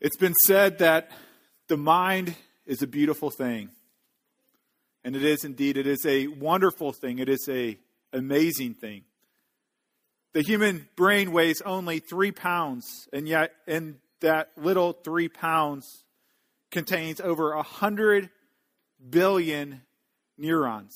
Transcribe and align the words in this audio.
It's 0.00 0.16
been 0.16 0.34
said 0.48 0.78
that 0.78 1.12
the 1.68 1.76
mind 1.76 2.34
is 2.66 2.82
a 2.82 2.88
beautiful 2.88 3.30
thing. 3.30 3.70
And 5.04 5.14
it 5.14 5.22
is 5.22 5.44
indeed. 5.44 5.76
It 5.76 5.86
is 5.86 6.04
a 6.04 6.26
wonderful 6.26 6.92
thing. 6.92 7.20
It 7.20 7.28
is 7.28 7.48
a 7.48 7.78
amazing 8.12 8.74
thing. 8.74 9.02
The 10.32 10.42
human 10.42 10.88
brain 10.96 11.32
weighs 11.32 11.60
only 11.62 11.98
three 11.98 12.32
pounds, 12.32 13.08
and 13.12 13.26
yet 13.26 13.52
in 13.66 13.96
that 14.20 14.50
little 14.56 14.92
three 14.92 15.28
pounds 15.28 16.04
contains 16.70 17.20
over 17.20 17.52
a 17.52 17.62
hundred 17.62 18.30
billion 19.08 19.82
neurons. 20.38 20.94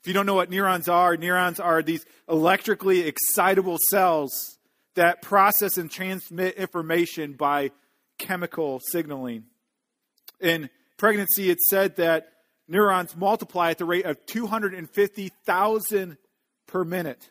If 0.00 0.08
you 0.08 0.14
don't 0.14 0.26
know 0.26 0.34
what 0.34 0.50
neurons 0.50 0.88
are, 0.88 1.16
neurons 1.16 1.60
are 1.60 1.82
these 1.82 2.06
electrically 2.28 3.00
excitable 3.00 3.76
cells 3.90 4.56
that 4.94 5.20
process 5.20 5.76
and 5.76 5.90
transmit 5.90 6.54
information 6.54 7.34
by 7.34 7.72
chemical 8.18 8.80
signaling. 8.80 9.44
In 10.40 10.70
pregnancy, 10.96 11.50
it's 11.50 11.68
said 11.68 11.96
that 11.96 12.28
neurons 12.68 13.16
multiply 13.16 13.70
at 13.70 13.78
the 13.78 13.84
rate 13.84 14.06
of 14.06 14.24
250,000 14.26 16.16
per 16.76 16.84
minute. 16.84 17.30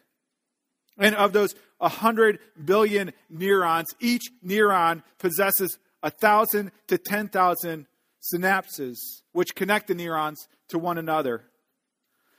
And 0.97 1.13
of 1.13 1.31
those 1.31 1.53
100 1.77 2.39
billion 2.63 3.13
neurons, 3.29 3.93
each 3.99 4.23
neuron 4.43 5.03
possesses 5.19 5.77
1,000 5.99 6.71
to 6.87 6.97
10,000 6.97 7.85
synapses, 8.33 8.95
which 9.33 9.53
connect 9.53 9.87
the 9.87 9.93
neurons 9.93 10.47
to 10.69 10.79
one 10.79 10.97
another. 10.97 11.43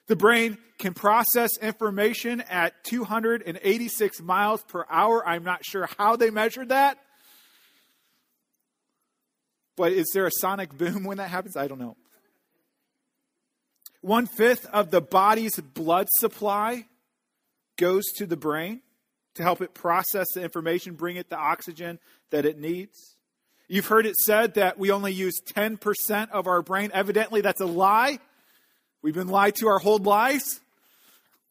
The 0.08 0.16
brain 0.16 0.58
can 0.78 0.94
process 0.94 1.50
information 1.62 2.41
at 2.41 2.83
286 2.84 4.20
miles 4.20 4.64
per 4.64 4.84
hour. 4.91 5.25
I'm 5.27 5.44
not 5.44 5.64
sure 5.64 5.88
how 5.97 6.16
they 6.16 6.31
measured 6.31 6.70
that. 6.70 6.98
But 9.77 9.92
is 9.92 10.06
there 10.12 10.27
a 10.27 10.33
sonic 10.41 10.77
boom 10.77 11.05
when 11.05 11.19
that 11.19 11.31
happens? 11.31 11.56
I 11.56 11.69
don't 11.69 11.78
know. 11.78 11.97
One 14.00 14.27
fifth 14.27 14.66
of 14.66 14.91
the 14.91 15.00
body's 15.00 15.61
blood 15.61 16.09
supply 16.19 16.86
goes 17.77 18.05
to 18.16 18.27
the 18.27 18.36
brain 18.36 18.80
to 19.34 19.42
help 19.42 19.60
it 19.60 19.74
process 19.74 20.27
the 20.34 20.42
information, 20.42 20.94
bring 20.94 21.16
it 21.16 21.28
the 21.28 21.36
oxygen 21.36 21.98
that 22.30 22.44
it 22.44 22.58
needs. 22.58 23.16
You've 23.69 23.86
heard 23.86 24.06
it 24.06 24.16
said 24.16 24.55
that 24.55 24.78
we 24.78 24.91
only 24.91 25.12
use 25.12 25.41
10% 25.55 26.30
of 26.30 26.47
our 26.47 26.62
brain. 26.62 26.91
Evidently, 26.94 27.41
that's 27.41 27.60
a 27.60 27.66
lie. 27.66 28.19
We've 29.02 29.14
been 29.14 29.28
lied 29.28 29.56
to 29.56 29.69
our 29.69 29.78
whole 29.78 29.98
lives. 29.98 30.60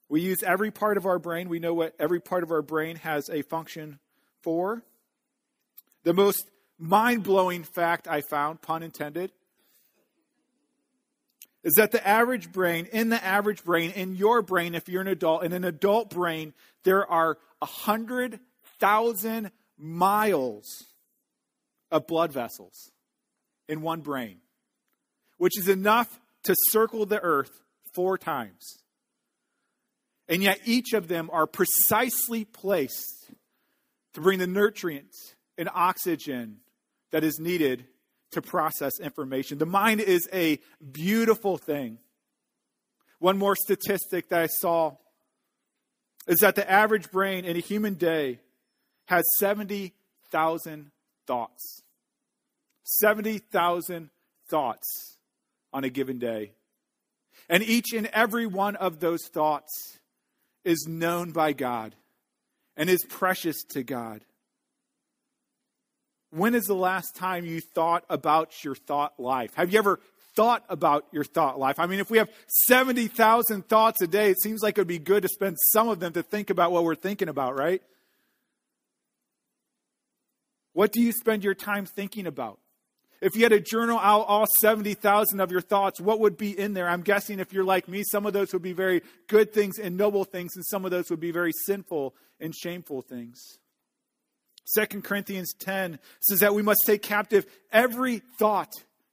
We 0.08 0.22
use 0.22 0.44
every 0.44 0.72
part 0.72 0.98
of 0.98 1.06
our 1.06 1.20
brain. 1.20 1.50
We 1.50 1.60
know 1.60 1.74
what 1.74 1.94
every 2.00 2.20
part 2.20 2.44
of 2.44 2.52
our 2.52 2.62
brain 2.62 2.96
has 2.98 3.30
a 3.30 3.42
function 3.42 4.00
for. 4.42 4.84
The 6.04 6.14
most 6.14 6.50
mind 6.78 7.24
blowing 7.24 7.64
fact 7.64 8.08
I 8.08 8.22
found, 8.22 8.62
pun 8.62 8.84
intended, 8.84 9.32
is 11.66 11.74
that 11.74 11.92
the 11.92 12.08
average 12.08 12.52
brain, 12.52 12.88
in 12.94 13.10
the 13.10 13.22
average 13.22 13.64
brain, 13.64 13.90
in 13.92 14.16
your 14.16 14.44
brain, 14.44 14.76
if 14.76 14.88
you're 14.88 15.02
an 15.02 15.08
adult, 15.08 15.44
in 15.44 15.52
an 15.52 15.64
adult 15.64 16.12
brain, 16.12 16.54
there 16.84 17.10
are 17.12 17.40
100,000 17.60 19.52
miles 19.78 20.86
of 21.90 22.06
blood 22.06 22.32
vessels 22.32 22.92
in 23.68 23.82
one 23.82 24.02
brain, 24.02 24.38
which 25.38 25.58
is 25.58 25.68
enough 25.68 26.22
to 26.44 26.56
circle 26.70 27.08
the 27.08 27.20
earth 27.20 27.60
four 27.96 28.16
times. 28.16 28.78
And 30.30 30.44
yet 30.44 30.60
each 30.66 30.94
of 30.94 31.08
them 31.08 31.32
are 31.34 31.48
precisely 31.48 32.46
placed 32.46 33.32
to 34.14 34.22
bring 34.22 34.38
the 34.38 34.46
nutrients 34.46 35.34
and 35.58 35.68
oxygen 35.74 36.58
that 37.12 37.24
is 37.24 37.40
needed 37.40 37.86
to 38.36 38.42
process 38.42 39.00
information. 39.00 39.58
The 39.58 39.66
mind 39.66 40.02
is 40.02 40.30
a 40.32 40.60
beautiful 40.92 41.58
thing. 41.58 41.98
One 43.20 43.38
more 43.38 43.56
statistic 43.56 44.30
that 44.30 44.42
I 44.42 44.48
saw 44.48 44.98
is 46.28 46.40
that 46.40 46.56
the 46.56 46.70
average 46.70 47.12
brain 47.12 47.46
in 47.46 47.56
a 47.56 47.62
human 47.62 47.96
day 47.96 48.40
has 49.06 49.24
70,000 49.40 50.92
thoughts. 51.26 51.82
70,000 52.84 54.10
thoughts 54.50 55.18
on 55.74 55.84
a 55.84 55.90
given 55.90 56.20
day. 56.20 56.52
And 57.50 57.64
each 57.64 57.94
and 57.94 58.08
every 58.08 58.48
one 58.48 58.76
of 58.76 59.00
those 59.00 59.28
thoughts 59.28 60.00
is 60.64 60.86
known 60.90 61.32
by 61.32 61.54
God 61.54 61.96
and 62.76 62.90
is 62.90 63.06
precious 63.06 63.64
to 63.70 63.84
God. 63.84 64.26
When 66.36 66.54
is 66.54 66.66
the 66.66 66.76
last 66.76 67.16
time 67.16 67.46
you 67.46 67.62
thought 67.62 68.04
about 68.10 68.62
your 68.66 68.76
thought 68.76 69.18
life? 69.18 69.54
Have 69.54 69.72
you 69.72 69.80
ever 69.80 70.02
thought 70.36 70.66
about 70.68 71.06
your 71.14 71.24
thought 71.24 71.58
life? 71.58 71.80
I 71.80 71.86
mean, 71.86 72.02
if 72.02 72.12
we 72.12 72.18
have 72.18 72.30
70,000 72.68 73.66
thoughts 73.70 74.02
a 74.02 74.08
day, 74.08 74.32
it 74.32 74.42
seems 74.42 74.62
like 74.62 74.78
it 74.78 74.82
would 74.82 74.88
be 74.88 75.00
good 75.00 75.24
to 75.24 75.30
spend 75.30 75.56
some 75.72 75.88
of 75.88 76.02
them 76.02 76.12
to 76.12 76.22
think 76.22 76.50
about 76.50 76.74
what 76.74 76.84
we're 76.84 76.94
thinking 76.94 77.30
about, 77.30 77.58
right? 77.58 77.82
What 80.74 80.92
do 80.92 81.02
you 81.02 81.14
spend 81.14 81.46
your 81.46 81.56
time 81.56 81.86
thinking 81.86 82.28
about? 82.28 82.60
If 83.22 83.38
you 83.38 83.44
had 83.44 83.54
to 83.54 83.62
journal 83.62 83.98
out 83.98 84.26
all 84.28 84.46
70,000 84.60 85.40
of 85.40 85.52
your 85.52 85.62
thoughts, 85.62 86.02
what 86.02 86.20
would 86.20 86.38
be 86.38 86.52
in 86.60 86.74
there? 86.74 86.90
I'm 86.90 87.02
guessing 87.02 87.40
if 87.40 87.54
you're 87.54 87.64
like 87.64 87.88
me, 87.88 88.04
some 88.04 88.26
of 88.26 88.34
those 88.34 88.52
would 88.52 88.62
be 88.62 88.74
very 88.74 89.04
good 89.28 89.54
things 89.54 89.80
and 89.80 89.96
noble 89.96 90.26
things, 90.26 90.52
and 90.58 90.66
some 90.66 90.84
of 90.84 90.92
those 90.92 91.10
would 91.10 91.22
be 91.22 91.32
very 91.32 91.54
sinful 91.66 92.14
and 92.42 92.54
shameful 92.54 93.04
things. 93.04 93.40
2 94.74 95.02
Corinthians 95.02 95.54
10 95.60 96.00
says 96.22 96.40
that 96.40 96.56
we 96.56 96.62
must 96.62 96.82
take 96.86 97.02
captive 97.02 97.46
every 97.72 98.22
thought 98.40 98.72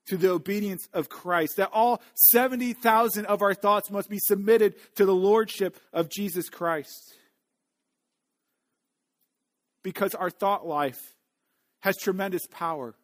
to 0.09 0.17
the 0.17 0.31
obedience 0.31 0.89
of 0.93 1.09
Christ, 1.09 1.57
that 1.57 1.71
all 1.73 2.03
70,000 2.15 3.27
of 3.27 3.43
our 3.43 3.55
thoughts 3.55 3.91
must 3.91 4.09
be 4.09 4.19
submitted 4.19 4.75
to 4.97 5.07
the 5.07 5.15
lordship 5.15 5.79
of 5.93 6.11
Jesus 6.11 6.49
Christ. 6.49 7.15
Because 9.83 10.15
our 10.15 10.31
thought 10.31 10.67
life 10.67 11.01
has 11.81 11.97
tremendous 11.97 12.47
power 12.51 12.95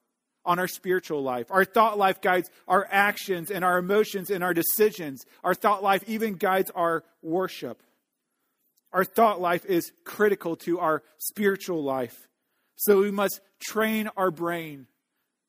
on 0.45 0.59
our 0.59 0.69
spiritual 0.69 1.23
life. 1.23 1.51
Our 1.51 1.65
thought 1.65 1.99
life 1.99 2.21
guides 2.21 2.51
our 2.67 2.87
actions 2.91 3.51
and 3.51 3.65
our 3.65 3.79
emotions 3.79 4.31
and 4.31 4.43
our 4.43 4.55
decisions. 4.55 5.25
Our 5.45 5.55
thought 5.55 5.83
life 5.83 6.03
even 6.07 6.35
guides 6.35 6.71
our 6.75 7.05
worship. 7.23 7.83
Our 8.93 9.05
thought 9.05 9.41
life 9.41 9.67
is 9.67 9.93
critical 10.05 10.57
to 10.57 10.79
our 10.81 11.03
spiritual 11.19 11.83
life. 11.83 12.28
So 12.81 13.01
we 13.01 13.11
must 13.11 13.41
train 13.59 14.09
our 14.17 14.31
brain 14.31 14.87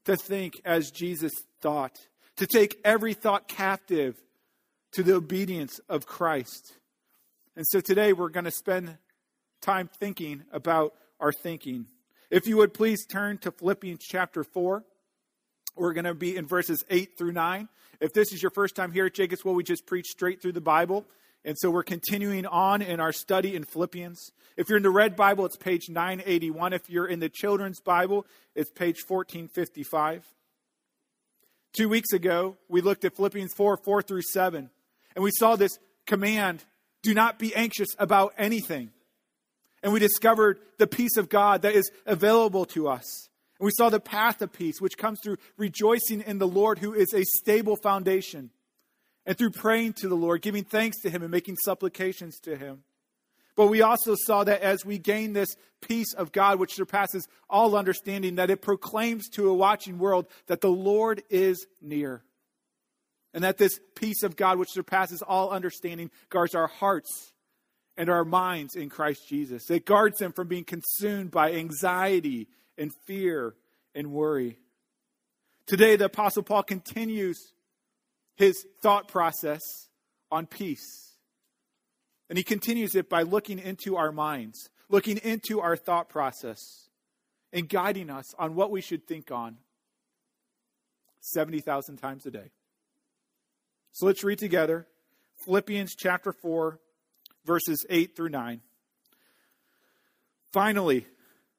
to 0.06 0.18
think 0.18 0.60
as 0.66 0.90
Jesus 0.90 1.32
thought, 1.62 1.96
to 2.38 2.48
take 2.48 2.80
every 2.84 3.14
thought 3.14 3.48
captive 3.48 4.16
to 4.94 5.04
the 5.04 5.14
obedience 5.14 5.80
of 5.88 6.08
Christ. 6.08 6.74
And 7.56 7.68
so 7.68 7.82
today 7.82 8.14
we're 8.14 8.30
going 8.30 8.46
to 8.46 8.52
spend 8.52 8.98
time 9.62 9.92
thinking 10.00 10.44
about 10.52 10.96
our 11.20 11.32
thinking. 11.32 11.86
If 12.32 12.48
you 12.48 12.58
would 12.58 12.74
please 12.74 13.06
turn 13.06 13.38
to 13.40 13.52
Philippians 13.52 14.04
chapter 14.04 14.44
4. 14.44 14.84
We're 15.76 15.94
going 15.94 16.06
to 16.06 16.16
be 16.16 16.36
in 16.36 16.48
verses 16.48 16.84
8 16.90 17.16
through 17.16 17.34
9. 17.34 17.70
If 18.02 18.12
this 18.12 18.34
is 18.34 18.42
your 18.42 18.50
first 18.50 18.76
time 18.76 18.92
here 18.92 19.06
at 19.06 19.14
Jacob's 19.14 19.46
Well, 19.46 19.54
we 19.54 19.64
just 19.64 19.86
preach 19.86 20.08
straight 20.08 20.42
through 20.42 20.54
the 20.54 20.62
Bible. 20.62 21.06
And 21.46 21.58
so 21.58 21.72
we're 21.72 21.84
continuing 21.84 22.46
on 22.46 22.82
in 22.82 23.00
our 23.00 23.14
study 23.14 23.56
in 23.56 23.64
Philippians. 23.64 24.32
If 24.58 24.68
you're 24.68 24.78
in 24.78 24.84
the 24.84 24.90
red 24.90 25.16
Bible, 25.16 25.46
it's 25.46 25.56
page 25.56 25.90
981. 25.90 26.74
If 26.74 26.90
you're 26.90 27.08
in 27.08 27.20
the 27.20 27.30
children's 27.30 27.80
Bible, 27.80 28.26
it's 28.56 28.70
page 28.72 28.98
1455. 29.08 30.26
Two 31.74 31.88
weeks 31.88 32.12
ago, 32.12 32.58
we 32.68 32.82
looked 32.82 33.06
at 33.06 33.16
Philippians 33.16 33.54
4 33.54 33.78
4 33.78 34.02
through 34.02 34.24
7, 34.34 34.70
and 35.16 35.24
we 35.24 35.32
saw 35.32 35.56
this 35.56 35.78
command 36.06 36.66
do 37.04 37.14
not 37.14 37.40
be 37.40 37.56
anxious 37.56 37.90
about 37.98 38.34
anything. 38.38 38.92
And 39.82 39.94
we 39.94 40.00
discovered 40.00 40.60
the 40.78 40.88
peace 40.88 41.16
of 41.16 41.30
God 41.30 41.62
that 41.62 41.74
is 41.74 41.90
available 42.06 42.66
to 42.66 42.90
us. 42.90 43.30
And 43.60 43.66
we 43.66 43.72
saw 43.72 43.90
the 43.90 44.02
path 44.02 44.42
of 44.42 44.52
peace, 44.52 44.82
which 44.82 44.98
comes 44.98 45.20
through 45.24 45.38
rejoicing 45.56 46.22
in 46.22 46.38
the 46.38 46.48
Lord, 46.48 46.80
who 46.80 46.94
is 46.94 47.14
a 47.14 47.24
stable 47.24 47.78
foundation 47.78 48.52
and 49.30 49.38
through 49.38 49.52
praying 49.52 49.94
to 49.94 50.10
the 50.10 50.16
Lord, 50.16 50.42
giving 50.42 50.64
thanks 50.64 51.02
to 51.02 51.10
Him 51.12 51.22
and 51.22 51.30
making 51.30 51.56
supplications 51.58 52.40
to 52.40 52.58
Him. 52.58 52.82
But 53.56 53.68
we 53.68 53.84
also 53.84 54.16
saw 54.18 54.44
that 54.44 54.62
as 54.62 54.84
we 54.84 54.98
gain 54.98 55.34
this 55.34 55.56
peace 55.82 56.16
of 56.16 56.32
God, 56.32 56.58
which 56.58 56.74
surpasses 56.74 57.28
all 57.48 57.76
understanding, 57.76 58.36
that 58.36 58.50
it 58.50 58.64
proclaims 58.64 59.30
to 59.34 59.48
a 59.48 59.54
watching 59.54 60.00
world 60.00 60.26
that 60.48 60.62
the 60.62 60.72
Lord 60.72 61.22
is 61.30 61.68
near. 61.80 62.24
And 63.32 63.44
that 63.44 63.60
this 63.60 63.80
peace 63.94 64.24
of 64.24 64.36
God, 64.36 64.58
which 64.58 64.72
surpasses 64.72 65.22
all 65.22 65.52
understanding, 65.52 66.10
guards 66.32 66.56
our 66.56 66.66
hearts 66.66 67.32
and 67.98 68.10
our 68.10 68.26
minds 68.26 68.76
in 68.76 68.90
Christ 68.90 69.30
Jesus. 69.30 69.70
It 69.70 69.86
guards 69.86 70.18
them 70.18 70.34
from 70.34 70.48
being 70.48 70.64
consumed 70.64 71.30
by 71.30 71.52
anxiety 71.52 72.48
and 72.80 72.92
fear 73.06 73.54
and 73.94 74.12
worry. 74.12 74.58
Today, 75.68 75.98
the 75.98 76.06
Apostle 76.06 76.42
Paul 76.42 76.64
continues 76.64 77.54
his 78.40 78.66
thought 78.82 79.10
process 79.10 79.90
on 80.32 80.46
peace. 80.48 81.18
And 82.30 82.38
he 82.38 82.44
continues 82.44 82.96
it 82.96 83.10
by 83.10 83.24
looking 83.24 83.60
into 83.60 83.98
our 83.98 84.14
minds, 84.14 84.70
looking 84.88 85.18
into 85.18 85.60
our 85.60 85.76
thought 85.76 86.08
process, 86.08 86.88
and 87.52 87.68
guiding 87.68 88.10
us 88.10 88.34
on 88.40 88.56
what 88.56 88.72
we 88.72 88.80
should 88.80 89.06
think 89.06 89.30
on 89.30 89.58
70,000 91.20 91.98
times 91.98 92.26
a 92.26 92.32
day. 92.32 92.52
So 93.92 94.06
let's 94.06 94.24
read 94.24 94.40
together 94.40 94.88
Philippians 95.44 95.96
chapter 95.96 96.32
4, 96.32 96.80
verses 97.46 97.86
8 97.90 98.16
through 98.16 98.30
9. 98.30 98.62
Finally, 100.54 101.06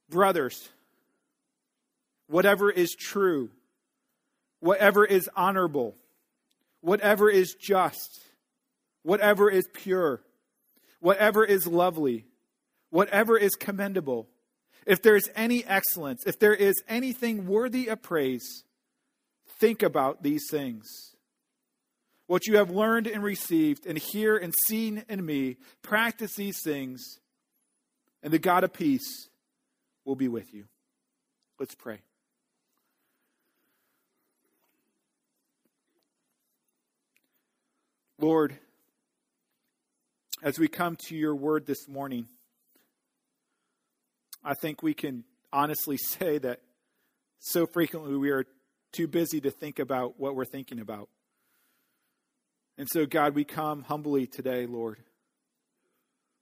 brothers, 0.08 0.70
whatever 2.26 2.70
is 2.70 2.94
true, 2.94 3.50
whatever 4.60 5.04
is 5.04 5.28
honorable, 5.36 5.94
whatever 6.80 7.30
is 7.30 7.54
just, 7.54 8.20
whatever 9.02 9.50
is 9.50 9.68
pure, 9.72 10.22
whatever 11.00 11.44
is 11.44 11.66
lovely, 11.66 12.26
whatever 12.90 13.36
is 13.36 13.54
commendable, 13.54 14.28
if 14.86 15.02
there 15.02 15.16
is 15.16 15.30
any 15.34 15.64
excellence, 15.64 16.26
if 16.26 16.38
there 16.38 16.54
is 16.54 16.74
anything 16.88 17.46
worthy 17.46 17.88
of 17.88 18.02
praise, 18.02 18.64
think 19.58 19.82
about 19.82 20.22
these 20.22 20.44
things. 20.50 20.86
What 22.26 22.46
you 22.46 22.56
have 22.56 22.70
learned 22.70 23.06
and 23.06 23.22
received, 23.22 23.86
and 23.86 23.98
hear 23.98 24.36
and 24.36 24.54
seen 24.66 25.04
in 25.08 25.24
me, 25.26 25.56
practice 25.82 26.34
these 26.34 26.62
things, 26.62 27.18
and 28.22 28.32
the 28.32 28.38
God 28.38 28.64
of 28.64 28.72
peace 28.72 29.28
will 30.04 30.16
be 30.16 30.28
with 30.28 30.54
you. 30.54 30.64
Let's 31.58 31.74
pray. 31.74 32.00
Lord, 38.20 38.58
as 40.42 40.58
we 40.58 40.68
come 40.68 40.96
to 41.08 41.16
your 41.16 41.34
word 41.34 41.64
this 41.64 41.88
morning, 41.88 42.26
I 44.44 44.52
think 44.52 44.82
we 44.82 44.92
can 44.92 45.24
honestly 45.50 45.96
say 45.96 46.36
that 46.36 46.60
so 47.38 47.66
frequently 47.66 48.14
we 48.16 48.28
are 48.28 48.44
too 48.92 49.08
busy 49.08 49.40
to 49.40 49.50
think 49.50 49.78
about 49.78 50.20
what 50.20 50.36
we're 50.36 50.44
thinking 50.44 50.80
about. 50.80 51.08
And 52.76 52.86
so, 52.90 53.06
God, 53.06 53.34
we 53.34 53.44
come 53.44 53.84
humbly 53.84 54.26
today, 54.26 54.66
Lord. 54.66 54.98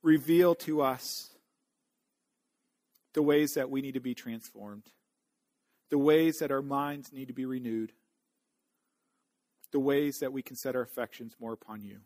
Reveal 0.02 0.56
to 0.56 0.82
us 0.82 1.30
the 3.14 3.22
ways 3.22 3.52
that 3.54 3.70
we 3.70 3.82
need 3.82 3.94
to 3.94 4.00
be 4.00 4.14
transformed, 4.14 4.84
the 5.90 5.98
ways 5.98 6.38
that 6.40 6.50
our 6.50 6.62
minds 6.62 7.12
need 7.12 7.28
to 7.28 7.34
be 7.34 7.44
renewed, 7.44 7.92
the 9.72 9.80
ways 9.80 10.20
that 10.20 10.32
we 10.32 10.42
can 10.42 10.56
set 10.56 10.76
our 10.76 10.82
affections 10.82 11.34
more 11.40 11.52
upon 11.52 11.82
you. 11.82 11.98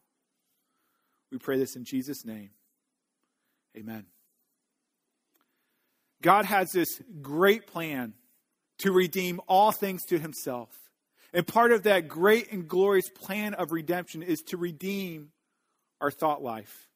We 1.31 1.38
pray 1.38 1.59
this 1.59 1.76
in 1.76 1.85
Jesus' 1.85 2.25
name. 2.25 2.50
Amen. 3.76 4.06
God 6.20 6.44
has 6.44 6.73
this 6.73 7.00
great 7.20 7.67
plan 7.67 8.14
to 8.79 8.93
redeem 8.93 9.41
all 9.49 9.73
things 9.73 10.05
to 10.06 10.19
himself. 10.19 10.69
And 11.32 11.47
part 11.47 11.73
of 11.73 11.85
that 11.85 12.09
great 12.09 12.53
and 12.53 12.69
glorious 12.69 13.09
plan 13.09 13.55
of 13.55 13.73
redemption 13.73 14.23
is 14.23 14.43
to 14.43 14.56
redeem 14.56 15.31
our 16.00 16.11
thought 16.11 16.43
life. 16.43 16.88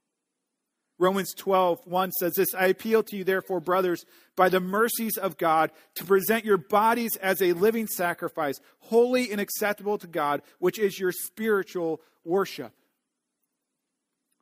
Romans 0.98 1.34
12, 1.34 1.86
1 1.86 2.12
says 2.12 2.34
this 2.34 2.54
I 2.54 2.66
appeal 2.66 3.02
to 3.04 3.16
you, 3.16 3.24
therefore, 3.24 3.60
brothers, 3.60 4.04
by 4.34 4.48
the 4.48 4.60
mercies 4.60 5.16
of 5.16 5.36
God, 5.36 5.70
to 5.96 6.04
present 6.04 6.44
your 6.44 6.56
bodies 6.56 7.16
as 7.16 7.42
a 7.42 7.52
living 7.52 7.86
sacrifice, 7.86 8.58
holy 8.80 9.30
and 9.30 9.40
acceptable 9.40 9.98
to 9.98 10.06
God, 10.06 10.42
which 10.58 10.78
is 10.78 10.98
your 10.98 11.12
spiritual 11.12 12.00
worship. 12.24 12.72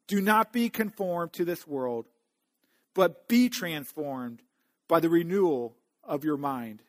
Do 0.06 0.20
not 0.20 0.52
be 0.52 0.68
conformed 0.68 1.32
to 1.34 1.44
this 1.44 1.66
world, 1.66 2.06
but 2.94 3.26
be 3.26 3.48
transformed 3.48 4.42
by 4.86 5.00
the 5.00 5.08
renewal 5.08 5.76
of 6.04 6.24
your 6.24 6.36
mind. 6.36 6.82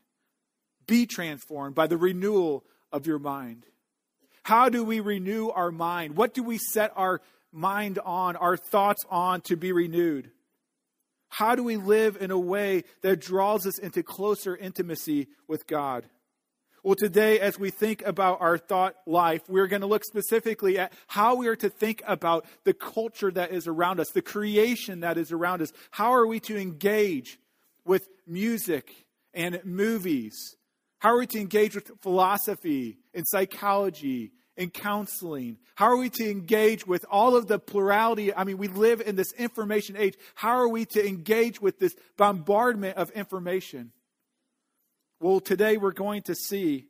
Be 0.85 1.05
transformed 1.07 1.73
by 1.73 1.87
the 1.87 1.97
renewal 1.97 2.63
of 2.91 3.07
your 3.07 3.19
mind. 3.19 3.65
How 4.43 4.69
do 4.69 4.83
we 4.83 4.99
renew 4.99 5.49
our 5.49 5.71
mind? 5.71 6.17
What 6.17 6.35
do 6.35 6.43
we 6.43 6.59
set 6.59 6.91
our 6.95 7.21
mind 7.55 7.97
on, 7.99 8.35
our 8.35 8.57
thoughts 8.57 9.03
on 9.09 9.41
to 9.41 9.55
be 9.55 9.71
renewed? 9.71 10.29
How 11.29 11.55
do 11.55 11.63
we 11.63 11.77
live 11.77 12.17
in 12.19 12.31
a 12.31 12.39
way 12.39 12.83
that 13.01 13.21
draws 13.21 13.65
us 13.65 13.77
into 13.79 14.03
closer 14.03 14.55
intimacy 14.55 15.27
with 15.47 15.65
God? 15.65 16.05
Well, 16.83 16.95
today, 16.95 17.39
as 17.39 17.57
we 17.57 17.71
think 17.71 18.05
about 18.05 18.41
our 18.41 18.59
thought 18.59 18.95
life, 19.07 19.41
we're 19.49 19.65
going 19.65 19.81
to 19.81 19.87
look 19.87 20.05
specifically 20.05 20.77
at 20.77 20.93
how 21.07 21.35
we 21.35 21.47
are 21.47 21.55
to 21.55 21.69
think 21.69 22.03
about 22.05 22.45
the 22.63 22.75
culture 22.75 23.31
that 23.31 23.51
is 23.51 23.67
around 23.67 23.99
us, 23.99 24.11
the 24.11 24.21
creation 24.21 24.99
that 24.99 25.17
is 25.17 25.31
around 25.31 25.63
us. 25.63 25.73
How 25.89 26.13
are 26.13 26.27
we 26.27 26.39
to 26.41 26.55
engage 26.55 27.39
with 27.85 28.07
music 28.27 28.93
and 29.33 29.59
movies? 29.65 30.57
How 30.99 31.09
are 31.09 31.17
we 31.17 31.27
to 31.27 31.39
engage 31.39 31.73
with 31.73 31.91
philosophy 32.01 32.99
and 33.15 33.25
psychology 33.27 34.31
in 34.57 34.69
counseling? 34.69 35.57
How 35.75 35.87
are 35.87 35.97
we 35.97 36.09
to 36.11 36.29
engage 36.29 36.87
with 36.87 37.05
all 37.09 37.35
of 37.35 37.47
the 37.47 37.59
plurality? 37.59 38.33
I 38.33 38.43
mean, 38.43 38.57
we 38.57 38.67
live 38.67 39.01
in 39.01 39.15
this 39.15 39.33
information 39.33 39.97
age. 39.97 40.15
How 40.35 40.57
are 40.57 40.69
we 40.69 40.85
to 40.85 41.05
engage 41.05 41.61
with 41.61 41.79
this 41.79 41.95
bombardment 42.17 42.97
of 42.97 43.11
information? 43.11 43.91
Well, 45.19 45.39
today 45.39 45.77
we're 45.77 45.91
going 45.91 46.23
to 46.23 46.35
see 46.35 46.85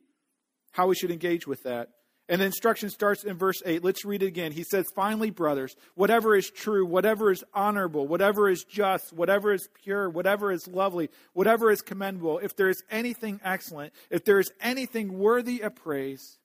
how 0.72 0.88
we 0.88 0.94
should 0.94 1.10
engage 1.10 1.46
with 1.46 1.62
that. 1.62 1.90
And 2.28 2.40
the 2.40 2.46
instruction 2.46 2.90
starts 2.90 3.22
in 3.22 3.36
verse 3.36 3.62
8. 3.64 3.84
Let's 3.84 4.04
read 4.04 4.22
it 4.22 4.26
again. 4.26 4.50
He 4.50 4.64
says, 4.64 4.86
Finally, 4.96 5.30
brothers, 5.30 5.76
whatever 5.94 6.34
is 6.34 6.50
true, 6.50 6.84
whatever 6.84 7.30
is 7.30 7.44
honorable, 7.54 8.08
whatever 8.08 8.50
is 8.50 8.64
just, 8.64 9.12
whatever 9.12 9.52
is 9.52 9.68
pure, 9.84 10.10
whatever 10.10 10.50
is 10.50 10.66
lovely, 10.66 11.08
whatever 11.34 11.70
is 11.70 11.82
commendable, 11.82 12.38
if 12.38 12.56
there 12.56 12.68
is 12.68 12.82
anything 12.90 13.40
excellent, 13.44 13.92
if 14.10 14.24
there 14.24 14.40
is 14.40 14.50
anything 14.60 15.18
worthy 15.18 15.60
of 15.60 15.76
praise, 15.76 16.38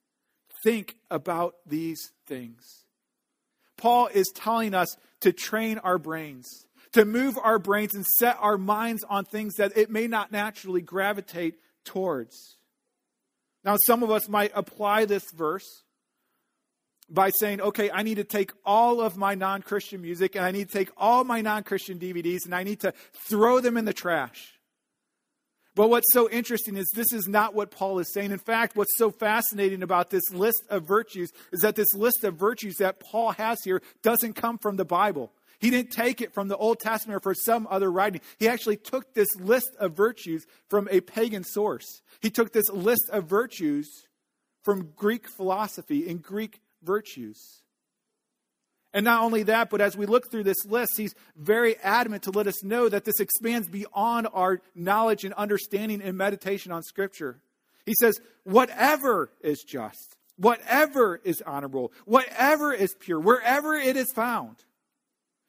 think 0.63 0.95
about 1.09 1.55
these 1.65 2.11
things. 2.27 2.85
Paul 3.77 4.07
is 4.07 4.31
telling 4.35 4.73
us 4.73 4.95
to 5.21 5.31
train 5.31 5.79
our 5.79 5.97
brains, 5.97 6.47
to 6.93 7.05
move 7.05 7.37
our 7.41 7.57
brains 7.57 7.95
and 7.95 8.05
set 8.05 8.37
our 8.39 8.57
minds 8.57 9.03
on 9.09 9.25
things 9.25 9.55
that 9.55 9.75
it 9.75 9.89
may 9.89 10.07
not 10.07 10.31
naturally 10.31 10.81
gravitate 10.81 11.55
towards. 11.83 12.57
Now, 13.63 13.77
some 13.85 14.03
of 14.03 14.11
us 14.11 14.27
might 14.27 14.51
apply 14.55 15.05
this 15.05 15.23
verse 15.31 15.83
by 17.09 17.29
saying, 17.29 17.61
okay, 17.61 17.91
I 17.91 18.03
need 18.03 18.15
to 18.15 18.23
take 18.23 18.51
all 18.65 19.01
of 19.01 19.17
my 19.17 19.35
non 19.35 19.61
Christian 19.61 20.01
music 20.01 20.35
and 20.35 20.45
I 20.45 20.51
need 20.51 20.69
to 20.69 20.77
take 20.77 20.89
all 20.97 21.23
my 21.23 21.41
non 21.41 21.63
Christian 21.63 21.99
DVDs 21.99 22.45
and 22.45 22.55
I 22.55 22.63
need 22.63 22.79
to 22.81 22.93
throw 23.13 23.59
them 23.59 23.77
in 23.77 23.85
the 23.85 23.93
trash. 23.93 24.59
But 25.81 25.89
what's 25.89 26.13
so 26.13 26.29
interesting 26.29 26.77
is 26.77 26.91
this 26.93 27.11
is 27.11 27.27
not 27.27 27.55
what 27.55 27.71
Paul 27.71 27.97
is 27.97 28.13
saying. 28.13 28.29
In 28.29 28.37
fact, 28.37 28.75
what's 28.75 28.95
so 28.99 29.09
fascinating 29.09 29.81
about 29.81 30.11
this 30.11 30.29
list 30.31 30.61
of 30.69 30.83
virtues 30.83 31.31
is 31.51 31.61
that 31.61 31.75
this 31.75 31.95
list 31.95 32.23
of 32.23 32.35
virtues 32.35 32.75
that 32.75 32.99
Paul 32.99 33.31
has 33.31 33.57
here 33.63 33.81
doesn't 34.03 34.33
come 34.33 34.59
from 34.59 34.75
the 34.75 34.85
Bible. 34.85 35.31
He 35.57 35.71
didn't 35.71 35.89
take 35.89 36.21
it 36.21 36.35
from 36.35 36.49
the 36.49 36.55
Old 36.55 36.77
Testament 36.81 37.17
or 37.17 37.19
from 37.19 37.33
some 37.33 37.67
other 37.67 37.91
writing. 37.91 38.21
He 38.37 38.47
actually 38.47 38.77
took 38.77 39.15
this 39.15 39.35
list 39.39 39.71
of 39.79 39.97
virtues 39.97 40.45
from 40.69 40.87
a 40.91 41.01
pagan 41.01 41.43
source. 41.43 42.03
He 42.19 42.29
took 42.29 42.53
this 42.53 42.69
list 42.69 43.09
of 43.09 43.23
virtues 43.23 43.89
from 44.61 44.91
Greek 44.95 45.27
philosophy 45.27 46.07
and 46.07 46.21
Greek 46.21 46.61
virtues. 46.83 47.60
And 48.93 49.05
not 49.05 49.23
only 49.23 49.43
that, 49.43 49.69
but 49.69 49.79
as 49.79 49.95
we 49.95 50.05
look 50.05 50.29
through 50.29 50.43
this 50.43 50.65
list, 50.65 50.93
he's 50.97 51.15
very 51.37 51.77
adamant 51.77 52.23
to 52.23 52.31
let 52.31 52.47
us 52.47 52.63
know 52.63 52.89
that 52.89 53.05
this 53.05 53.19
expands 53.19 53.69
beyond 53.69 54.27
our 54.33 54.61
knowledge 54.75 55.23
and 55.23 55.33
understanding 55.35 56.01
and 56.01 56.17
meditation 56.17 56.71
on 56.71 56.83
Scripture. 56.83 57.39
He 57.85 57.93
says, 57.99 58.19
whatever 58.43 59.31
is 59.41 59.63
just, 59.63 60.17
whatever 60.35 61.21
is 61.23 61.41
honorable, 61.45 61.93
whatever 62.05 62.73
is 62.73 62.93
pure, 62.99 63.19
wherever 63.19 63.75
it 63.75 63.95
is 63.95 64.11
found, 64.13 64.57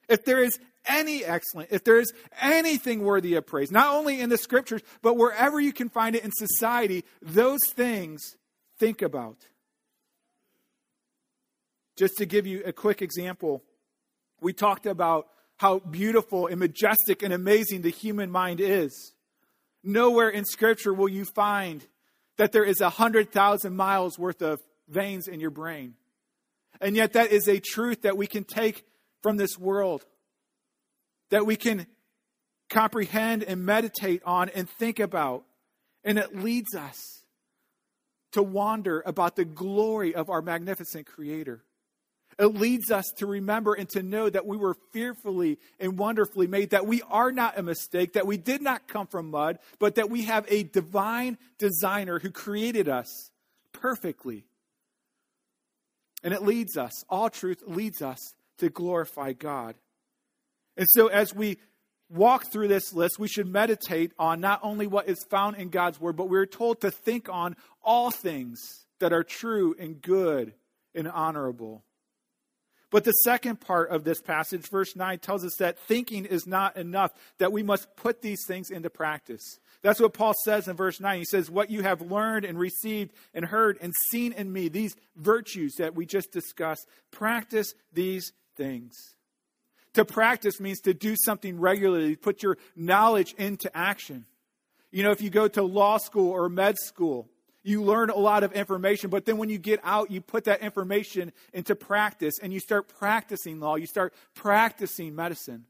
if 0.07 0.23
there 0.23 0.41
is 0.41 0.57
any 0.85 1.23
excellent, 1.23 1.69
if 1.71 1.83
there 1.83 1.99
is 1.99 2.13
anything 2.41 3.03
worthy 3.03 3.35
of 3.35 3.45
praise, 3.45 3.71
not 3.71 3.93
only 3.93 4.21
in 4.21 4.29
the 4.29 4.37
Scriptures, 4.37 4.81
but 5.01 5.17
wherever 5.17 5.59
you 5.59 5.73
can 5.73 5.89
find 5.89 6.15
it 6.15 6.23
in 6.23 6.31
society, 6.31 7.03
those 7.21 7.59
things 7.73 8.37
think 8.79 9.01
about. 9.01 9.37
Just 11.95 12.17
to 12.17 12.25
give 12.25 12.47
you 12.47 12.63
a 12.65 12.73
quick 12.73 13.01
example, 13.01 13.63
we 14.41 14.53
talked 14.53 14.85
about 14.85 15.27
how 15.57 15.79
beautiful 15.79 16.47
and 16.47 16.59
majestic 16.59 17.21
and 17.23 17.33
amazing 17.33 17.81
the 17.81 17.89
human 17.89 18.31
mind 18.31 18.59
is. 18.59 19.13
Nowhere 19.83 20.29
in 20.29 20.45
Scripture 20.45 20.93
will 20.93 21.09
you 21.09 21.25
find 21.25 21.85
that 22.37 22.51
there 22.51 22.63
is 22.63 22.81
a 22.81 22.85
100,000 22.85 23.75
miles 23.75 24.17
worth 24.17 24.41
of 24.41 24.59
veins 24.87 25.27
in 25.27 25.39
your 25.39 25.51
brain. 25.51 25.93
And 26.81 26.95
yet, 26.95 27.13
that 27.13 27.31
is 27.31 27.47
a 27.47 27.59
truth 27.59 28.01
that 28.01 28.17
we 28.17 28.27
can 28.27 28.43
take 28.43 28.83
from 29.21 29.37
this 29.37 29.57
world. 29.57 30.03
that 31.33 31.47
we 31.47 31.55
can 31.55 31.87
comprehend 32.69 33.43
and 33.43 33.65
meditate 33.65 34.21
on 34.23 34.49
and 34.49 34.69
think 34.69 34.99
about. 34.99 35.43
And 36.03 36.19
it 36.19 36.35
leads 36.35 36.75
us 36.75 37.23
to 38.33 38.43
wonder 38.43 39.01
about 39.03 39.35
the 39.35 39.45
glory 39.45 40.13
of 40.13 40.29
our 40.29 40.43
magnificent 40.43 41.07
Creator. 41.07 41.63
It 42.39 42.55
leads 42.55 42.91
us 42.91 43.05
to 43.17 43.27
remember 43.27 43.73
and 43.73 43.87
to 43.89 44.03
know 44.03 44.29
that 44.29 44.45
we 44.45 44.57
were 44.57 44.75
fearfully 44.91 45.59
and 45.79 45.97
wonderfully 45.97 46.47
made, 46.47 46.71
that 46.71 46.87
we 46.87 47.01
are 47.03 47.31
not 47.31 47.57
a 47.57 47.63
mistake, 47.63 48.13
that 48.13 48.27
we 48.27 48.37
did 48.37 48.61
not 48.61 48.87
come 48.87 49.07
from 49.07 49.29
mud, 49.29 49.59
but 49.79 49.95
that 49.95 50.09
we 50.09 50.23
have 50.23 50.45
a 50.49 50.63
divine 50.63 51.37
designer 51.59 52.19
who 52.19 52.31
created 52.31 52.89
us 52.89 53.31
perfectly. 53.71 54.45
And 56.23 56.33
it 56.33 56.43
leads 56.43 56.77
us, 56.77 56.91
all 57.09 57.29
truth 57.29 57.61
leads 57.67 58.01
us 58.01 58.19
to 58.59 58.69
glorify 58.69 59.33
God. 59.33 59.75
And 60.77 60.87
so 60.89 61.07
as 61.07 61.35
we 61.35 61.57
walk 62.09 62.51
through 62.51 62.67
this 62.67 62.93
list, 62.93 63.19
we 63.19 63.27
should 63.27 63.47
meditate 63.47 64.11
on 64.17 64.39
not 64.39 64.59
only 64.63 64.87
what 64.87 65.09
is 65.09 65.25
found 65.29 65.57
in 65.57 65.69
God's 65.69 65.99
Word, 65.99 66.15
but 66.15 66.29
we're 66.29 66.45
told 66.45 66.81
to 66.81 66.91
think 66.91 67.27
on 67.29 67.55
all 67.83 68.11
things 68.11 68.59
that 68.99 69.13
are 69.13 69.23
true 69.23 69.75
and 69.77 70.01
good 70.01 70.53
and 70.95 71.07
honorable. 71.07 71.83
But 72.93 73.05
the 73.05 73.11
second 73.23 73.59
part 73.59 73.89
of 73.89 74.03
this 74.03 74.21
passage, 74.21 74.69
verse 74.69 74.95
9, 74.95 75.17
tells 75.17 75.43
us 75.43 75.55
that 75.55 75.79
thinking 75.79 76.25
is 76.25 76.45
not 76.45 76.77
enough, 76.77 77.11
that 77.39 77.51
we 77.51 77.63
must 77.63 77.95
put 77.95 78.21
these 78.21 78.45
things 78.45 78.69
into 78.69 78.91
practice. 78.91 79.57
That's 79.81 79.99
what 79.99 80.13
Paul 80.13 80.35
says 80.45 80.67
in 80.67 80.75
verse 80.75 80.99
9. 80.99 81.17
He 81.17 81.25
says, 81.25 81.49
What 81.49 81.71
you 81.71 81.81
have 81.81 82.03
learned 82.03 82.45
and 82.45 82.55
received 82.55 83.11
and 83.33 83.45
heard 83.45 83.79
and 83.81 83.91
seen 84.11 84.31
in 84.31 84.53
me, 84.53 84.67
these 84.67 84.95
virtues 85.15 85.73
that 85.79 85.95
we 85.95 86.05
just 86.05 86.31
discussed, 86.31 86.87
practice 87.09 87.73
these 87.91 88.31
things. 88.55 88.95
To 89.95 90.05
practice 90.05 90.59
means 90.59 90.79
to 90.81 90.93
do 90.93 91.15
something 91.15 91.59
regularly, 91.59 92.15
put 92.15 92.43
your 92.43 92.59
knowledge 92.75 93.33
into 93.39 93.75
action. 93.75 94.27
You 94.91 95.01
know, 95.01 95.09
if 95.09 95.19
you 95.19 95.31
go 95.31 95.47
to 95.47 95.63
law 95.63 95.97
school 95.97 96.29
or 96.29 96.47
med 96.47 96.77
school, 96.77 97.27
you 97.63 97.81
learn 97.81 98.09
a 98.09 98.17
lot 98.17 98.43
of 98.43 98.53
information, 98.53 99.09
but 99.09 99.25
then 99.25 99.37
when 99.37 99.49
you 99.49 99.57
get 99.57 99.79
out, 99.83 100.11
you 100.11 100.21
put 100.21 100.43
that 100.45 100.61
information 100.61 101.31
into 101.53 101.75
practice 101.75 102.35
and 102.41 102.53
you 102.53 102.59
start 102.59 102.87
practicing 102.87 103.59
law, 103.59 103.75
you 103.75 103.87
start 103.87 104.13
practicing 104.35 105.15
medicine. 105.15 105.65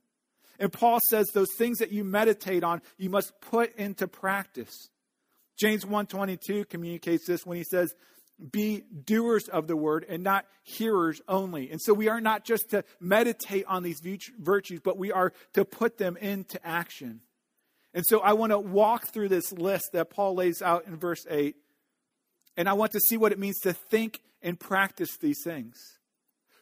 And 0.60 0.72
Paul 0.72 1.00
says 1.10 1.28
those 1.34 1.54
things 1.58 1.80
that 1.80 1.92
you 1.92 2.04
meditate 2.04 2.64
on, 2.64 2.82
you 2.98 3.10
must 3.10 3.40
put 3.42 3.76
into 3.76 4.08
practice. 4.08 4.90
James 5.60 5.86
1:22 5.86 6.68
communicates 6.68 7.26
this 7.28 7.46
when 7.46 7.58
he 7.58 7.64
says, 7.64 7.94
be 8.52 8.82
doers 9.06 9.48
of 9.48 9.68
the 9.68 9.78
word 9.78 10.06
and 10.10 10.24
not 10.24 10.46
hearers 10.64 11.22
only. 11.28 11.70
And 11.72 11.80
so 11.82 11.94
we 11.94 12.10
are 12.10 12.20
not 12.20 12.44
just 12.44 12.72
to 12.72 12.84
meditate 13.00 13.66
on 13.68 13.84
these 13.84 14.02
virtues, 14.40 14.80
but 14.84 14.98
we 14.98 15.12
are 15.12 15.34
to 15.54 15.64
put 15.64 15.98
them 15.98 16.18
into 16.18 16.66
action. 16.66 17.22
And 17.94 18.04
so 18.08 18.20
I 18.20 18.34
want 18.34 18.52
to 18.52 18.60
walk 18.60 19.08
through 19.14 19.30
this 19.30 19.52
list 19.52 19.90
that 19.94 20.10
Paul 20.10 20.36
lays 20.36 20.62
out 20.62 20.88
in 20.88 20.98
verse 20.98 21.26
8, 21.30 21.56
and 22.58 22.70
I 22.70 22.74
want 22.74 22.92
to 22.94 23.00
see 23.00 23.18
what 23.18 23.32
it 23.32 23.40
means 23.40 23.60
to 23.62 23.74
think 23.74 24.22
and 24.42 24.60
practice 24.60 25.18
these 25.18 25.42
things. 25.44 25.78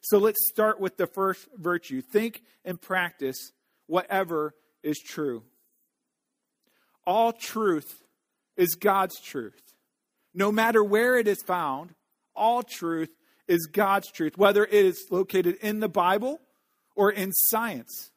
So 0.02 0.18
let's 0.18 0.40
start 0.50 0.80
with 0.80 0.98
the 0.98 1.08
first 1.08 1.48
virtue 1.56 2.02
think 2.02 2.44
and 2.66 2.82
practice 2.82 3.52
whatever 3.88 4.56
is 4.84 5.00
true. 5.00 5.44
All 7.06 7.34
truth 7.34 8.04
is 8.58 8.76
God's 8.76 9.20
truth. 9.20 9.62
No 10.34 10.52
matter 10.52 10.84
where 10.84 11.18
it 11.18 11.28
is 11.28 11.42
found, 11.42 11.94
all 12.36 12.64
truth 12.64 13.10
is 13.48 13.68
God's 13.72 14.10
truth, 14.12 14.38
whether 14.38 14.64
it 14.64 14.74
is 14.74 15.08
located 15.10 15.56
in 15.62 15.82
the 15.82 15.90
Bible 15.90 16.40
or 16.96 17.12
in 17.12 17.32
science 17.34 18.12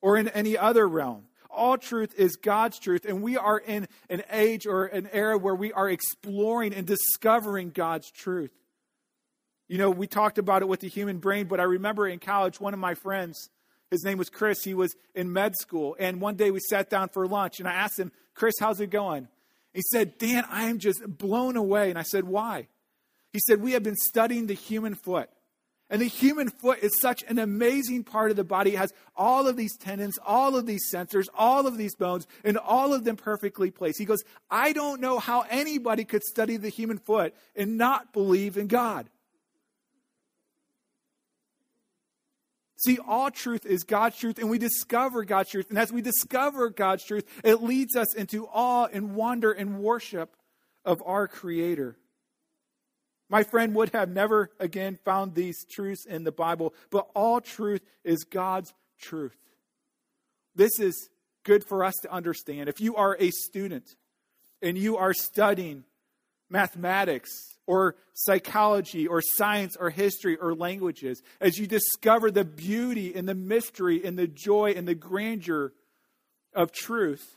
or 0.00 0.16
in 0.16 0.28
any 0.28 0.58
other 0.58 0.88
realm. 0.88 1.26
All 1.52 1.76
truth 1.76 2.14
is 2.16 2.36
God's 2.36 2.78
truth, 2.78 3.04
and 3.04 3.22
we 3.22 3.36
are 3.36 3.58
in 3.58 3.88
an 4.08 4.22
age 4.30 4.66
or 4.66 4.86
an 4.86 5.08
era 5.12 5.36
where 5.36 5.54
we 5.54 5.72
are 5.72 5.88
exploring 5.88 6.72
and 6.74 6.86
discovering 6.86 7.70
God's 7.70 8.10
truth. 8.10 8.52
You 9.68 9.78
know, 9.78 9.90
we 9.90 10.06
talked 10.06 10.38
about 10.38 10.62
it 10.62 10.68
with 10.68 10.80
the 10.80 10.88
human 10.88 11.18
brain, 11.18 11.46
but 11.46 11.60
I 11.60 11.64
remember 11.64 12.06
in 12.06 12.18
college, 12.18 12.60
one 12.60 12.74
of 12.74 12.80
my 12.80 12.94
friends, 12.94 13.50
his 13.90 14.04
name 14.04 14.18
was 14.18 14.30
Chris, 14.30 14.62
he 14.62 14.74
was 14.74 14.94
in 15.14 15.32
med 15.32 15.56
school, 15.56 15.96
and 15.98 16.20
one 16.20 16.36
day 16.36 16.50
we 16.50 16.60
sat 16.60 16.90
down 16.90 17.08
for 17.08 17.26
lunch, 17.26 17.58
and 17.58 17.68
I 17.68 17.72
asked 17.72 17.98
him, 17.98 18.12
Chris, 18.34 18.54
how's 18.58 18.80
it 18.80 18.90
going? 18.90 19.28
He 19.72 19.82
said, 19.92 20.18
Dan, 20.18 20.44
I 20.48 20.64
am 20.64 20.78
just 20.78 21.02
blown 21.06 21.56
away. 21.56 21.90
And 21.90 21.98
I 21.98 22.02
said, 22.02 22.24
Why? 22.24 22.68
He 23.32 23.40
said, 23.46 23.60
We 23.60 23.72
have 23.72 23.82
been 23.82 23.96
studying 23.96 24.46
the 24.46 24.54
human 24.54 24.94
foot. 24.94 25.30
And 25.90 26.00
the 26.00 26.06
human 26.06 26.48
foot 26.48 26.78
is 26.78 26.92
such 27.00 27.24
an 27.26 27.40
amazing 27.40 28.04
part 28.04 28.30
of 28.30 28.36
the 28.36 28.44
body. 28.44 28.74
It 28.74 28.78
has 28.78 28.92
all 29.16 29.48
of 29.48 29.56
these 29.56 29.76
tendons, 29.76 30.18
all 30.24 30.56
of 30.56 30.64
these 30.64 30.88
sensors, 30.94 31.26
all 31.34 31.66
of 31.66 31.76
these 31.76 31.96
bones, 31.96 32.28
and 32.44 32.56
all 32.56 32.94
of 32.94 33.02
them 33.02 33.16
perfectly 33.16 33.72
placed. 33.72 33.98
He 33.98 34.04
goes, 34.04 34.22
I 34.48 34.72
don't 34.72 35.00
know 35.00 35.18
how 35.18 35.44
anybody 35.50 36.04
could 36.04 36.22
study 36.22 36.56
the 36.56 36.68
human 36.68 36.98
foot 36.98 37.34
and 37.56 37.76
not 37.76 38.12
believe 38.12 38.56
in 38.56 38.68
God. 38.68 39.10
See, 42.76 42.98
all 43.06 43.30
truth 43.30 43.66
is 43.66 43.82
God's 43.82 44.16
truth, 44.16 44.38
and 44.38 44.48
we 44.48 44.58
discover 44.58 45.24
God's 45.24 45.50
truth. 45.50 45.68
And 45.68 45.78
as 45.78 45.92
we 45.92 46.00
discover 46.00 46.70
God's 46.70 47.04
truth, 47.04 47.28
it 47.44 47.62
leads 47.62 47.94
us 47.94 48.14
into 48.14 48.46
awe 48.46 48.86
and 48.90 49.14
wonder 49.14 49.52
and 49.52 49.80
worship 49.80 50.34
of 50.84 51.02
our 51.04 51.28
Creator. 51.28 51.96
My 53.30 53.44
friend 53.44 53.76
would 53.76 53.90
have 53.90 54.10
never 54.10 54.50
again 54.58 54.98
found 55.04 55.34
these 55.34 55.64
truths 55.64 56.04
in 56.04 56.24
the 56.24 56.32
Bible, 56.32 56.74
but 56.90 57.08
all 57.14 57.40
truth 57.40 57.80
is 58.02 58.24
God's 58.24 58.74
truth. 58.98 59.36
This 60.56 60.80
is 60.80 61.08
good 61.44 61.64
for 61.64 61.84
us 61.84 61.94
to 62.02 62.12
understand. 62.12 62.68
If 62.68 62.80
you 62.80 62.96
are 62.96 63.16
a 63.20 63.30
student 63.30 63.94
and 64.60 64.76
you 64.76 64.96
are 64.96 65.14
studying 65.14 65.84
mathematics 66.50 67.30
or 67.68 67.94
psychology 68.14 69.06
or 69.06 69.22
science 69.22 69.76
or 69.78 69.90
history 69.90 70.36
or 70.36 70.52
languages, 70.52 71.22
as 71.40 71.56
you 71.56 71.68
discover 71.68 72.32
the 72.32 72.44
beauty 72.44 73.14
and 73.14 73.28
the 73.28 73.34
mystery 73.36 74.04
and 74.04 74.18
the 74.18 74.26
joy 74.26 74.74
and 74.76 74.88
the 74.88 74.96
grandeur 74.96 75.72
of 76.52 76.72
truth, 76.72 77.36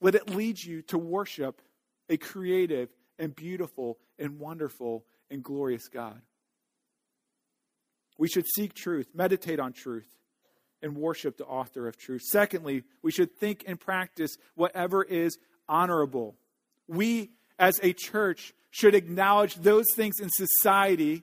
let 0.00 0.14
it 0.14 0.30
lead 0.30 0.58
you 0.58 0.80
to 0.80 0.96
worship 0.96 1.60
a 2.08 2.16
creative 2.16 2.88
and 3.18 3.36
beautiful 3.36 3.98
and 4.18 4.38
wonderful 4.38 5.04
and 5.30 5.42
glorious 5.42 5.88
God. 5.88 6.20
We 8.18 8.28
should 8.28 8.46
seek 8.46 8.74
truth, 8.74 9.08
meditate 9.14 9.58
on 9.58 9.72
truth, 9.72 10.08
and 10.82 10.96
worship 10.96 11.36
the 11.36 11.46
author 11.46 11.88
of 11.88 11.96
truth. 11.96 12.22
Secondly, 12.30 12.84
we 13.02 13.10
should 13.10 13.34
think 13.36 13.64
and 13.66 13.80
practice 13.80 14.36
whatever 14.54 15.02
is 15.02 15.38
honorable. 15.68 16.36
We 16.86 17.30
as 17.58 17.80
a 17.82 17.92
church 17.92 18.52
should 18.70 18.94
acknowledge 18.94 19.54
those 19.54 19.86
things 19.94 20.16
in 20.20 20.28
society 20.30 21.22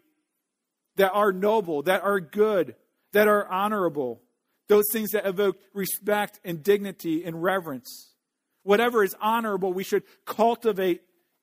that 0.96 1.12
are 1.12 1.32
noble, 1.32 1.84
that 1.84 2.04
are 2.04 2.20
good, 2.20 2.76
that 3.14 3.28
are 3.28 3.48
honorable, 3.48 4.22
those 4.68 4.86
things 4.92 5.12
that 5.12 5.26
evoke 5.26 5.58
respect 5.74 6.40
and 6.44 6.64
dignity 6.64 7.24
and 7.24 7.44
reverence. 7.44 8.14
Whatever 8.64 9.04
is 9.04 9.16
honorable, 9.22 9.74
we 9.74 9.84
should 9.84 10.04
cultivate 10.26 11.02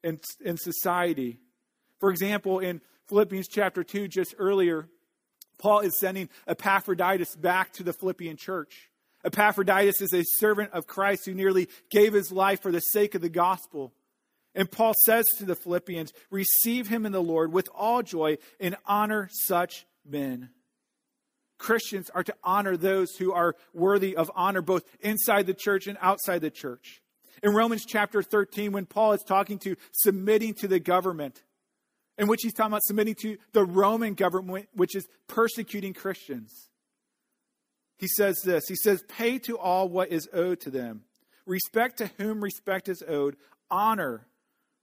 in, 0.08 0.20
in 0.44 0.56
society. 0.56 1.38
For 2.00 2.10
example, 2.10 2.58
in 2.58 2.80
Philippians 3.08 3.48
chapter 3.48 3.84
2, 3.84 4.08
just 4.08 4.34
earlier, 4.38 4.88
Paul 5.58 5.80
is 5.80 5.98
sending 6.00 6.28
Epaphroditus 6.46 7.36
back 7.36 7.72
to 7.74 7.82
the 7.82 7.92
Philippian 7.92 8.36
church. 8.36 8.90
Epaphroditus 9.24 10.00
is 10.00 10.14
a 10.14 10.24
servant 10.38 10.72
of 10.72 10.86
Christ 10.86 11.26
who 11.26 11.34
nearly 11.34 11.68
gave 11.90 12.12
his 12.12 12.30
life 12.30 12.62
for 12.62 12.70
the 12.70 12.80
sake 12.80 13.14
of 13.14 13.22
the 13.22 13.28
gospel. 13.28 13.92
And 14.54 14.70
Paul 14.70 14.94
says 15.04 15.26
to 15.38 15.44
the 15.44 15.56
Philippians, 15.56 16.12
receive 16.30 16.88
him 16.88 17.04
in 17.04 17.12
the 17.12 17.22
Lord 17.22 17.52
with 17.52 17.68
all 17.74 18.02
joy 18.02 18.38
and 18.60 18.76
honor 18.86 19.28
such 19.32 19.86
men. 20.08 20.50
Christians 21.58 22.08
are 22.10 22.22
to 22.22 22.34
honor 22.44 22.76
those 22.76 23.10
who 23.18 23.32
are 23.32 23.56
worthy 23.74 24.16
of 24.16 24.30
honor, 24.34 24.62
both 24.62 24.84
inside 25.00 25.46
the 25.46 25.54
church 25.54 25.88
and 25.88 25.98
outside 26.00 26.40
the 26.40 26.50
church. 26.50 27.02
In 27.42 27.54
Romans 27.54 27.84
chapter 27.84 28.22
13, 28.22 28.72
when 28.72 28.86
Paul 28.86 29.12
is 29.12 29.22
talking 29.22 29.58
to 29.60 29.76
submitting 29.92 30.54
to 30.54 30.68
the 30.68 30.80
government, 30.80 31.42
in 32.16 32.26
which 32.26 32.40
he's 32.42 32.52
talking 32.52 32.72
about 32.72 32.82
submitting 32.84 33.14
to 33.16 33.38
the 33.52 33.64
Roman 33.64 34.14
government, 34.14 34.68
which 34.74 34.96
is 34.96 35.06
persecuting 35.28 35.94
Christians, 35.94 36.68
he 37.98 38.08
says 38.08 38.40
this 38.44 38.68
He 38.68 38.76
says, 38.76 39.02
Pay 39.08 39.38
to 39.40 39.58
all 39.58 39.88
what 39.88 40.10
is 40.10 40.28
owed 40.32 40.60
to 40.60 40.70
them, 40.70 41.02
respect 41.46 41.98
to 41.98 42.10
whom 42.18 42.42
respect 42.42 42.88
is 42.88 43.02
owed, 43.06 43.36
honor 43.70 44.26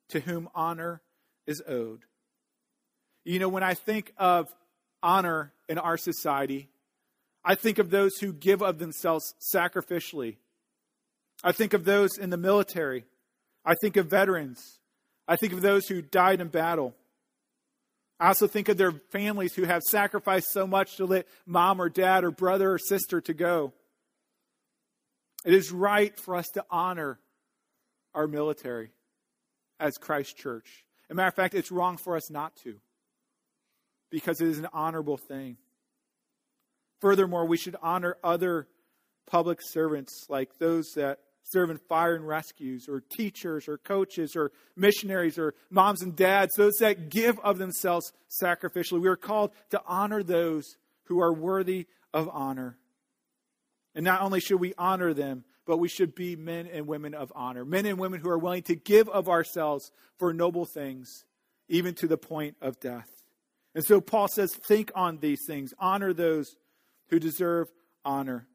to 0.09 0.19
whom 0.19 0.49
honor 0.53 1.01
is 1.47 1.61
owed. 1.67 2.03
You 3.23 3.39
know, 3.39 3.49
when 3.49 3.63
I 3.63 3.73
think 3.73 4.13
of 4.17 4.53
honor 5.01 5.51
in 5.67 5.77
our 5.77 5.97
society, 5.97 6.69
I 7.43 7.55
think 7.55 7.79
of 7.79 7.89
those 7.89 8.17
who 8.17 8.33
give 8.33 8.61
of 8.61 8.79
themselves 8.79 9.33
sacrificially. 9.53 10.37
I 11.43 11.51
think 11.51 11.73
of 11.73 11.85
those 11.85 12.17
in 12.17 12.29
the 12.29 12.37
military. 12.37 13.05
I 13.63 13.75
think 13.75 13.97
of 13.97 14.07
veterans. 14.07 14.79
I 15.27 15.35
think 15.35 15.53
of 15.53 15.61
those 15.61 15.87
who 15.87 16.01
died 16.01 16.41
in 16.41 16.47
battle. 16.47 16.95
I 18.19 18.27
also 18.29 18.47
think 18.47 18.69
of 18.69 18.77
their 18.77 18.93
families 19.11 19.53
who 19.53 19.63
have 19.63 19.81
sacrificed 19.83 20.47
so 20.51 20.65
much 20.65 20.97
to 20.97 21.05
let 21.05 21.27
mom 21.45 21.81
or 21.81 21.89
dad 21.89 22.23
or 22.23 22.31
brother 22.31 22.73
or 22.73 22.77
sister 22.77 23.19
to 23.21 23.33
go. 23.33 23.73
It 25.43 25.53
is 25.53 25.71
right 25.71 26.17
for 26.17 26.35
us 26.35 26.47
to 26.53 26.65
honor 26.69 27.19
our 28.13 28.27
military 28.27 28.91
as 29.79 29.97
Christ 29.97 30.37
Church. 30.37 30.85
As 31.09 31.11
a 31.11 31.15
matter 31.15 31.27
of 31.27 31.35
fact, 31.35 31.53
it's 31.53 31.71
wrong 31.71 31.97
for 31.97 32.15
us 32.15 32.31
not 32.31 32.55
to 32.63 32.75
because 34.09 34.39
it 34.39 34.47
is 34.47 34.59
an 34.59 34.67
honorable 34.73 35.17
thing. 35.17 35.57
Furthermore, 37.01 37.45
we 37.45 37.57
should 37.57 37.75
honor 37.81 38.17
other 38.23 38.67
public 39.27 39.59
servants 39.61 40.25
like 40.29 40.57
those 40.57 40.93
that 40.95 41.19
serve 41.45 41.69
in 41.69 41.77
fire 41.77 42.15
and 42.15 42.27
rescues, 42.27 42.89
or 42.89 43.01
teachers, 43.01 43.67
or 43.67 43.77
coaches, 43.77 44.35
or 44.35 44.51
missionaries, 44.75 45.37
or 45.37 45.53
moms 45.69 46.01
and 46.01 46.15
dads, 46.15 46.53
those 46.55 46.73
that 46.79 47.09
give 47.09 47.39
of 47.39 47.59
themselves 47.59 48.11
sacrificially. 48.43 48.99
We 48.99 49.07
are 49.07 49.15
called 49.15 49.51
to 49.69 49.81
honor 49.85 50.23
those 50.23 50.77
who 51.03 51.21
are 51.21 51.31
worthy 51.31 51.85
of 52.13 52.29
honor. 52.33 52.77
And 53.93 54.03
not 54.03 54.21
only 54.21 54.39
should 54.39 54.59
we 54.59 54.73
honor 54.77 55.13
them, 55.13 55.45
but 55.67 55.77
we 55.77 55.87
should 55.87 56.15
be 56.15 56.35
men 56.35 56.67
and 56.67 56.87
women 56.87 57.13
of 57.13 57.31
honor. 57.35 57.63
Men 57.63 57.85
and 57.85 57.99
women 57.99 58.19
who 58.19 58.29
are 58.29 58.37
willing 58.37 58.63
to 58.63 58.75
give 58.75 59.07
of 59.09 59.29
ourselves 59.29 59.91
for 60.17 60.33
noble 60.33 60.65
things, 60.65 61.25
even 61.69 61.93
to 61.95 62.07
the 62.07 62.17
point 62.17 62.55
of 62.61 62.79
death. 62.79 63.09
And 63.73 63.83
so 63.83 64.01
Paul 64.01 64.27
says, 64.27 64.53
think 64.67 64.91
on 64.95 65.17
these 65.17 65.41
things, 65.45 65.73
honor 65.79 66.13
those 66.13 66.55
who 67.09 67.19
deserve 67.19 67.67
honor. 68.03 68.47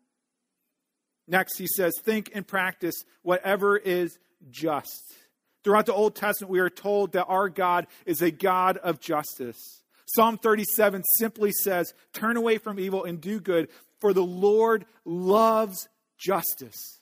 Next, 1.30 1.58
he 1.58 1.68
says, 1.68 1.92
think 2.02 2.32
and 2.34 2.44
practice 2.44 3.04
whatever 3.22 3.76
is 3.76 4.18
just. 4.50 5.14
Throughout 5.62 5.86
the 5.86 5.94
Old 5.94 6.16
Testament, 6.16 6.50
we 6.50 6.58
are 6.58 6.68
told 6.68 7.12
that 7.12 7.26
our 7.26 7.48
God 7.48 7.86
is 8.04 8.20
a 8.20 8.32
God 8.32 8.78
of 8.78 8.98
justice. 8.98 9.84
Psalm 10.06 10.38
37 10.38 11.04
simply 11.18 11.52
says, 11.52 11.94
Turn 12.12 12.36
away 12.36 12.58
from 12.58 12.80
evil 12.80 13.04
and 13.04 13.20
do 13.20 13.38
good, 13.38 13.68
for 14.00 14.12
the 14.12 14.24
Lord 14.24 14.86
loves 15.04 15.88
justice. 16.18 17.00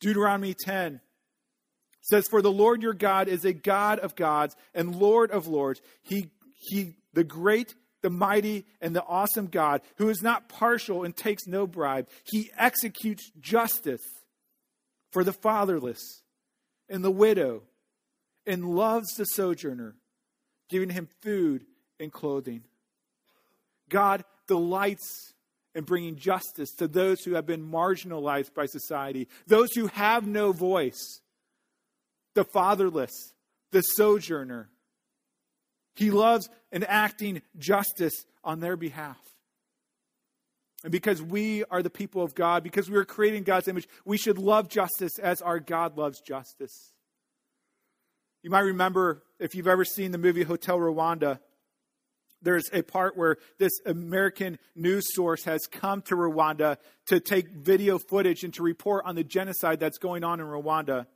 Deuteronomy 0.00 0.56
10 0.64 1.00
says, 2.00 2.26
For 2.26 2.42
the 2.42 2.50
Lord 2.50 2.82
your 2.82 2.94
God 2.94 3.28
is 3.28 3.44
a 3.44 3.52
God 3.52 4.00
of 4.00 4.16
gods 4.16 4.56
and 4.74 4.96
Lord 4.96 5.30
of 5.30 5.46
lords. 5.46 5.80
He, 6.02 6.30
he 6.56 6.96
the 7.12 7.22
great 7.22 7.76
the 8.02 8.10
mighty 8.10 8.64
and 8.80 8.94
the 8.94 9.04
awesome 9.04 9.46
God, 9.46 9.82
who 9.96 10.08
is 10.08 10.22
not 10.22 10.48
partial 10.48 11.04
and 11.04 11.16
takes 11.16 11.46
no 11.46 11.66
bribe. 11.66 12.08
He 12.24 12.50
executes 12.56 13.30
justice 13.40 14.04
for 15.10 15.24
the 15.24 15.32
fatherless 15.32 16.22
and 16.88 17.04
the 17.04 17.10
widow 17.10 17.62
and 18.46 18.74
loves 18.74 19.08
the 19.14 19.24
sojourner, 19.24 19.96
giving 20.68 20.90
him 20.90 21.08
food 21.20 21.66
and 22.00 22.12
clothing. 22.12 22.62
God 23.88 24.24
delights 24.46 25.34
in 25.74 25.84
bringing 25.84 26.16
justice 26.16 26.72
to 26.74 26.88
those 26.88 27.22
who 27.22 27.34
have 27.34 27.46
been 27.46 27.70
marginalized 27.70 28.54
by 28.54 28.66
society, 28.66 29.28
those 29.46 29.72
who 29.74 29.86
have 29.88 30.26
no 30.26 30.52
voice, 30.52 31.20
the 32.34 32.44
fatherless, 32.44 33.12
the 33.70 33.82
sojourner 33.82 34.70
he 35.98 36.12
loves 36.12 36.48
enacting 36.72 37.42
justice 37.58 38.24
on 38.44 38.60
their 38.60 38.76
behalf. 38.76 39.18
And 40.84 40.92
because 40.92 41.20
we 41.20 41.64
are 41.64 41.82
the 41.82 41.90
people 41.90 42.22
of 42.22 42.36
God, 42.36 42.62
because 42.62 42.88
we 42.88 42.96
are 42.96 43.04
creating 43.04 43.42
God's 43.42 43.66
image, 43.66 43.88
we 44.04 44.16
should 44.16 44.38
love 44.38 44.68
justice 44.68 45.18
as 45.18 45.42
our 45.42 45.58
God 45.58 45.98
loves 45.98 46.20
justice. 46.20 46.92
You 48.44 48.50
might 48.50 48.60
remember, 48.60 49.24
if 49.40 49.56
you've 49.56 49.66
ever 49.66 49.84
seen 49.84 50.12
the 50.12 50.18
movie 50.18 50.44
Hotel 50.44 50.78
Rwanda, 50.78 51.40
there's 52.42 52.70
a 52.72 52.82
part 52.82 53.16
where 53.16 53.38
this 53.58 53.72
American 53.84 54.60
news 54.76 55.12
source 55.12 55.42
has 55.44 55.66
come 55.66 56.02
to 56.02 56.14
Rwanda 56.14 56.76
to 57.06 57.18
take 57.18 57.48
video 57.48 57.98
footage 57.98 58.44
and 58.44 58.54
to 58.54 58.62
report 58.62 59.04
on 59.04 59.16
the 59.16 59.24
genocide 59.24 59.80
that's 59.80 59.98
going 59.98 60.22
on 60.22 60.38
in 60.38 60.46
Rwanda. 60.46 61.06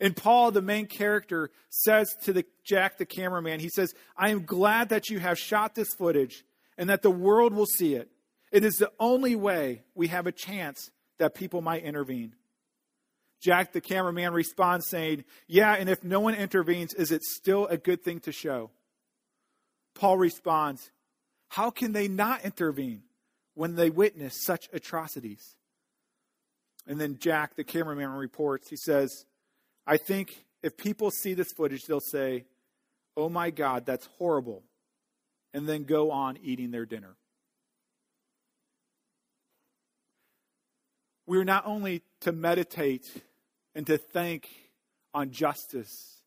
And 0.00 0.16
Paul, 0.16 0.50
the 0.50 0.62
main 0.62 0.86
character, 0.86 1.50
says 1.70 2.14
to 2.24 2.32
the 2.32 2.44
Jack, 2.64 2.98
the 2.98 3.06
cameraman, 3.06 3.60
he 3.60 3.68
says, 3.68 3.94
I 4.16 4.30
am 4.30 4.44
glad 4.44 4.90
that 4.90 5.08
you 5.08 5.18
have 5.18 5.38
shot 5.38 5.74
this 5.74 5.94
footage 5.94 6.44
and 6.76 6.90
that 6.90 7.02
the 7.02 7.10
world 7.10 7.54
will 7.54 7.66
see 7.66 7.94
it. 7.94 8.10
It 8.52 8.64
is 8.64 8.76
the 8.76 8.92
only 9.00 9.34
way 9.34 9.82
we 9.94 10.08
have 10.08 10.26
a 10.26 10.32
chance 10.32 10.90
that 11.18 11.34
people 11.34 11.62
might 11.62 11.82
intervene. 11.82 12.34
Jack, 13.40 13.72
the 13.72 13.80
cameraman, 13.80 14.32
responds 14.32 14.88
saying, 14.88 15.24
Yeah, 15.46 15.74
and 15.74 15.88
if 15.88 16.02
no 16.02 16.20
one 16.20 16.34
intervenes, 16.34 16.94
is 16.94 17.10
it 17.10 17.22
still 17.22 17.66
a 17.66 17.76
good 17.76 18.02
thing 18.02 18.20
to 18.20 18.32
show? 18.32 18.70
Paul 19.94 20.18
responds, 20.18 20.90
How 21.48 21.70
can 21.70 21.92
they 21.92 22.08
not 22.08 22.44
intervene 22.44 23.02
when 23.54 23.74
they 23.74 23.90
witness 23.90 24.44
such 24.44 24.68
atrocities? 24.72 25.54
And 26.86 27.00
then 27.00 27.18
Jack, 27.18 27.56
the 27.56 27.64
cameraman, 27.64 28.10
reports, 28.10 28.70
he 28.70 28.76
says, 28.76 29.24
I 29.86 29.96
think 29.96 30.44
if 30.62 30.76
people 30.76 31.10
see 31.10 31.34
this 31.34 31.52
footage, 31.52 31.84
they'll 31.84 32.00
say, 32.00 32.44
Oh 33.16 33.28
my 33.28 33.50
God, 33.50 33.86
that's 33.86 34.06
horrible, 34.18 34.62
and 35.54 35.66
then 35.66 35.84
go 35.84 36.10
on 36.10 36.36
eating 36.42 36.70
their 36.70 36.84
dinner. 36.84 37.16
We 41.26 41.38
are 41.38 41.44
not 41.44 41.66
only 41.66 42.02
to 42.20 42.32
meditate 42.32 43.06
and 43.74 43.86
to 43.86 43.96
think 43.96 44.48
on 45.14 45.30
justice 45.30 46.20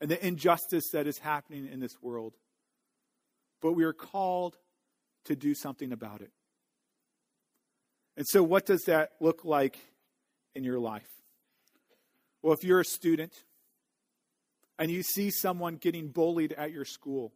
and 0.00 0.10
the 0.10 0.24
injustice 0.24 0.90
that 0.92 1.06
is 1.06 1.18
happening 1.18 1.68
in 1.70 1.80
this 1.80 2.00
world, 2.00 2.34
but 3.60 3.72
we 3.72 3.84
are 3.84 3.92
called 3.92 4.56
to 5.24 5.34
do 5.34 5.54
something 5.54 5.92
about 5.92 6.20
it. 6.20 6.30
And 8.16 8.26
so, 8.26 8.42
what 8.42 8.64
does 8.64 8.84
that 8.84 9.12
look 9.20 9.44
like 9.44 9.78
in 10.54 10.64
your 10.64 10.78
life? 10.78 11.17
Well, 12.42 12.52
if 12.52 12.64
you're 12.64 12.80
a 12.80 12.84
student 12.84 13.32
and 14.78 14.90
you 14.90 15.02
see 15.02 15.30
someone 15.30 15.76
getting 15.76 16.08
bullied 16.08 16.52
at 16.52 16.72
your 16.72 16.84
school, 16.84 17.32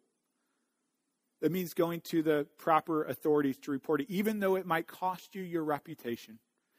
that 1.41 1.51
means 1.51 1.75
going 1.75 2.01
to 2.11 2.23
the 2.23 2.47
proper 2.57 3.05
authorities 3.05 3.59
to 3.63 3.73
report 3.73 4.01
it, 4.01 4.07
even 4.09 4.39
though 4.39 4.55
it 4.55 4.65
might 4.65 4.87
cost 4.87 5.35
you 5.35 5.43
your 5.43 5.65
reputation, 5.65 6.39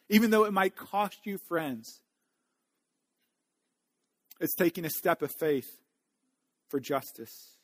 even 0.09 0.31
though 0.31 0.45
it 0.45 0.53
might 0.53 0.75
cost 0.75 1.25
you 1.25 1.37
friends. 1.37 2.01
It's 4.39 4.55
taking 4.55 4.85
a 4.85 4.89
step 4.89 5.21
of 5.21 5.31
faith 5.37 5.69
for 6.69 6.79
justice. 6.79 7.57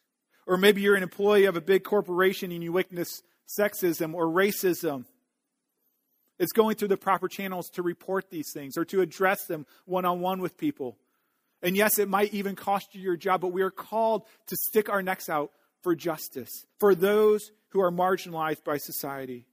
Or 0.45 0.58
maybe 0.58 0.82
you're 0.82 0.95
an 0.95 1.04
employee 1.04 1.45
of 1.45 1.56
a 1.56 1.62
big 1.62 1.84
corporation 1.84 2.52
and 2.52 2.63
you 2.63 2.74
witness 2.74 3.22
sexism 3.58 4.13
or 4.13 4.28
racism 4.28 5.06
it's 6.39 6.54
going 6.54 6.75
through 6.75 6.88
the 6.88 6.97
proper 6.97 7.28
channels 7.28 7.69
to 7.71 7.84
report 7.84 8.30
these 8.30 8.52
things 8.54 8.78
or 8.78 8.86
to 8.86 9.02
address 9.02 9.45
them 9.45 9.65
one 9.86 10.06
on 10.06 10.21
one 10.21 10.39
with 10.39 10.58
people. 10.58 10.97
And 11.62 11.75
yes, 11.75 11.99
it 11.99 12.08
might 12.08 12.34
even 12.34 12.56
cost 12.56 12.95
you 12.95 13.02
your 13.02 13.17
job, 13.17 13.41
but 13.41 13.52
we 13.52 13.62
are 13.62 13.69
called 13.69 14.23
to 14.47 14.56
stick 14.69 14.89
our 14.89 15.04
necks 15.04 15.30
out 15.30 15.52
for 15.82 15.93
justice, 15.93 16.49
for 16.80 16.95
those 16.95 17.52
who 17.69 17.82
are 17.82 17.91
marginalized 17.91 18.63
by 18.63 18.78
society. 18.78 19.45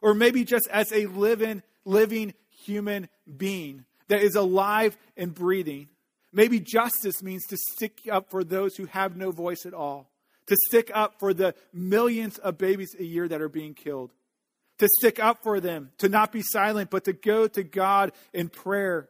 Or 0.00 0.14
maybe 0.14 0.44
just 0.44 0.68
as 0.68 0.92
a 0.92 1.06
living, 1.06 1.62
living 1.84 2.34
human 2.64 3.08
being 3.36 3.84
that 4.08 4.22
is 4.22 4.36
alive 4.36 4.96
and 5.16 5.34
breathing. 5.34 5.88
Maybe 6.32 6.60
justice 6.60 7.22
means 7.22 7.44
to 7.48 7.56
stick 7.74 8.00
up 8.10 8.30
for 8.30 8.44
those 8.44 8.76
who 8.76 8.86
have 8.86 9.16
no 9.16 9.32
voice 9.32 9.66
at 9.66 9.74
all, 9.74 10.10
to 10.46 10.56
stick 10.68 10.90
up 10.94 11.18
for 11.18 11.34
the 11.34 11.54
millions 11.72 12.38
of 12.38 12.58
babies 12.58 12.94
a 12.98 13.04
year 13.04 13.28
that 13.28 13.42
are 13.42 13.48
being 13.48 13.74
killed 13.74 14.12
to 14.82 14.88
stick 14.98 15.20
up 15.20 15.44
for 15.44 15.60
them, 15.60 15.92
to 15.98 16.08
not 16.08 16.32
be 16.32 16.42
silent, 16.42 16.90
but 16.90 17.04
to 17.04 17.12
go 17.12 17.46
to 17.46 17.62
God 17.62 18.10
in 18.32 18.48
prayer, 18.48 19.08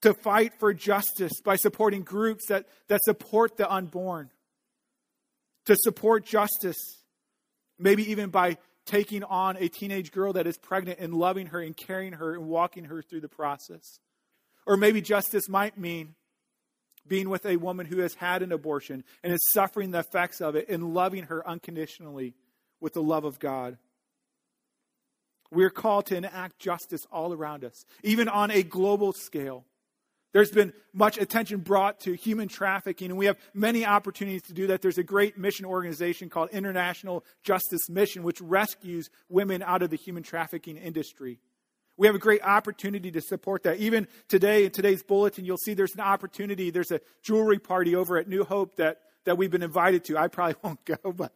to 0.00 0.14
fight 0.14 0.54
for 0.58 0.72
justice 0.72 1.42
by 1.44 1.56
supporting 1.56 2.02
groups 2.02 2.46
that, 2.48 2.66
that 2.88 3.02
support 3.02 3.58
the 3.58 3.70
unborn, 3.70 4.30
to 5.66 5.76
support 5.76 6.24
justice, 6.24 6.78
maybe 7.78 8.10
even 8.10 8.30
by 8.30 8.56
taking 8.86 9.22
on 9.24 9.58
a 9.58 9.68
teenage 9.68 10.10
girl 10.10 10.32
that 10.32 10.46
is 10.46 10.56
pregnant 10.56 10.98
and 11.00 11.12
loving 11.12 11.48
her 11.48 11.60
and 11.60 11.76
carrying 11.76 12.14
her 12.14 12.32
and 12.32 12.46
walking 12.46 12.84
her 12.84 13.02
through 13.02 13.20
the 13.20 13.28
process. 13.28 13.98
Or 14.66 14.78
maybe 14.78 15.02
justice 15.02 15.50
might 15.50 15.76
mean 15.76 16.14
being 17.06 17.28
with 17.28 17.44
a 17.44 17.56
woman 17.56 17.84
who 17.84 17.98
has 17.98 18.14
had 18.14 18.42
an 18.42 18.52
abortion 18.52 19.04
and 19.22 19.34
is 19.34 19.50
suffering 19.52 19.90
the 19.90 19.98
effects 19.98 20.40
of 20.40 20.56
it 20.56 20.70
and 20.70 20.94
loving 20.94 21.24
her 21.24 21.46
unconditionally 21.46 22.32
with 22.80 22.94
the 22.94 23.02
love 23.02 23.24
of 23.26 23.38
God. 23.38 23.76
We 25.52 25.64
are 25.64 25.70
called 25.70 26.06
to 26.06 26.16
enact 26.16 26.58
justice 26.58 27.06
all 27.12 27.32
around 27.32 27.62
us, 27.62 27.84
even 28.02 28.28
on 28.28 28.50
a 28.50 28.62
global 28.62 29.12
scale. 29.12 29.66
There's 30.32 30.50
been 30.50 30.72
much 30.94 31.18
attention 31.18 31.58
brought 31.60 32.00
to 32.00 32.14
human 32.14 32.48
trafficking, 32.48 33.10
and 33.10 33.18
we 33.18 33.26
have 33.26 33.36
many 33.52 33.84
opportunities 33.84 34.42
to 34.44 34.54
do 34.54 34.68
that. 34.68 34.80
There's 34.80 34.96
a 34.96 35.02
great 35.02 35.36
mission 35.36 35.66
organization 35.66 36.30
called 36.30 36.48
International 36.52 37.22
Justice 37.44 37.90
Mission, 37.90 38.22
which 38.22 38.40
rescues 38.40 39.10
women 39.28 39.62
out 39.62 39.82
of 39.82 39.90
the 39.90 39.96
human 39.96 40.22
trafficking 40.22 40.78
industry. 40.78 41.38
We 41.98 42.06
have 42.06 42.16
a 42.16 42.20
great 42.20 42.42
opportunity 42.42 43.10
to 43.10 43.20
support 43.20 43.64
that. 43.64 43.76
Even 43.76 44.08
today, 44.28 44.64
in 44.64 44.70
today's 44.70 45.02
bulletin, 45.02 45.44
you'll 45.44 45.58
see 45.58 45.74
there's 45.74 45.94
an 45.94 46.00
opportunity. 46.00 46.70
There's 46.70 46.90
a 46.90 47.02
jewelry 47.22 47.58
party 47.58 47.94
over 47.94 48.16
at 48.16 48.26
New 48.26 48.44
Hope 48.44 48.76
that 48.76 49.00
that 49.24 49.36
we've 49.36 49.50
been 49.50 49.62
invited 49.62 50.04
to. 50.04 50.16
I 50.16 50.28
probably 50.28 50.56
won't 50.62 50.84
go, 50.86 51.12
but 51.12 51.34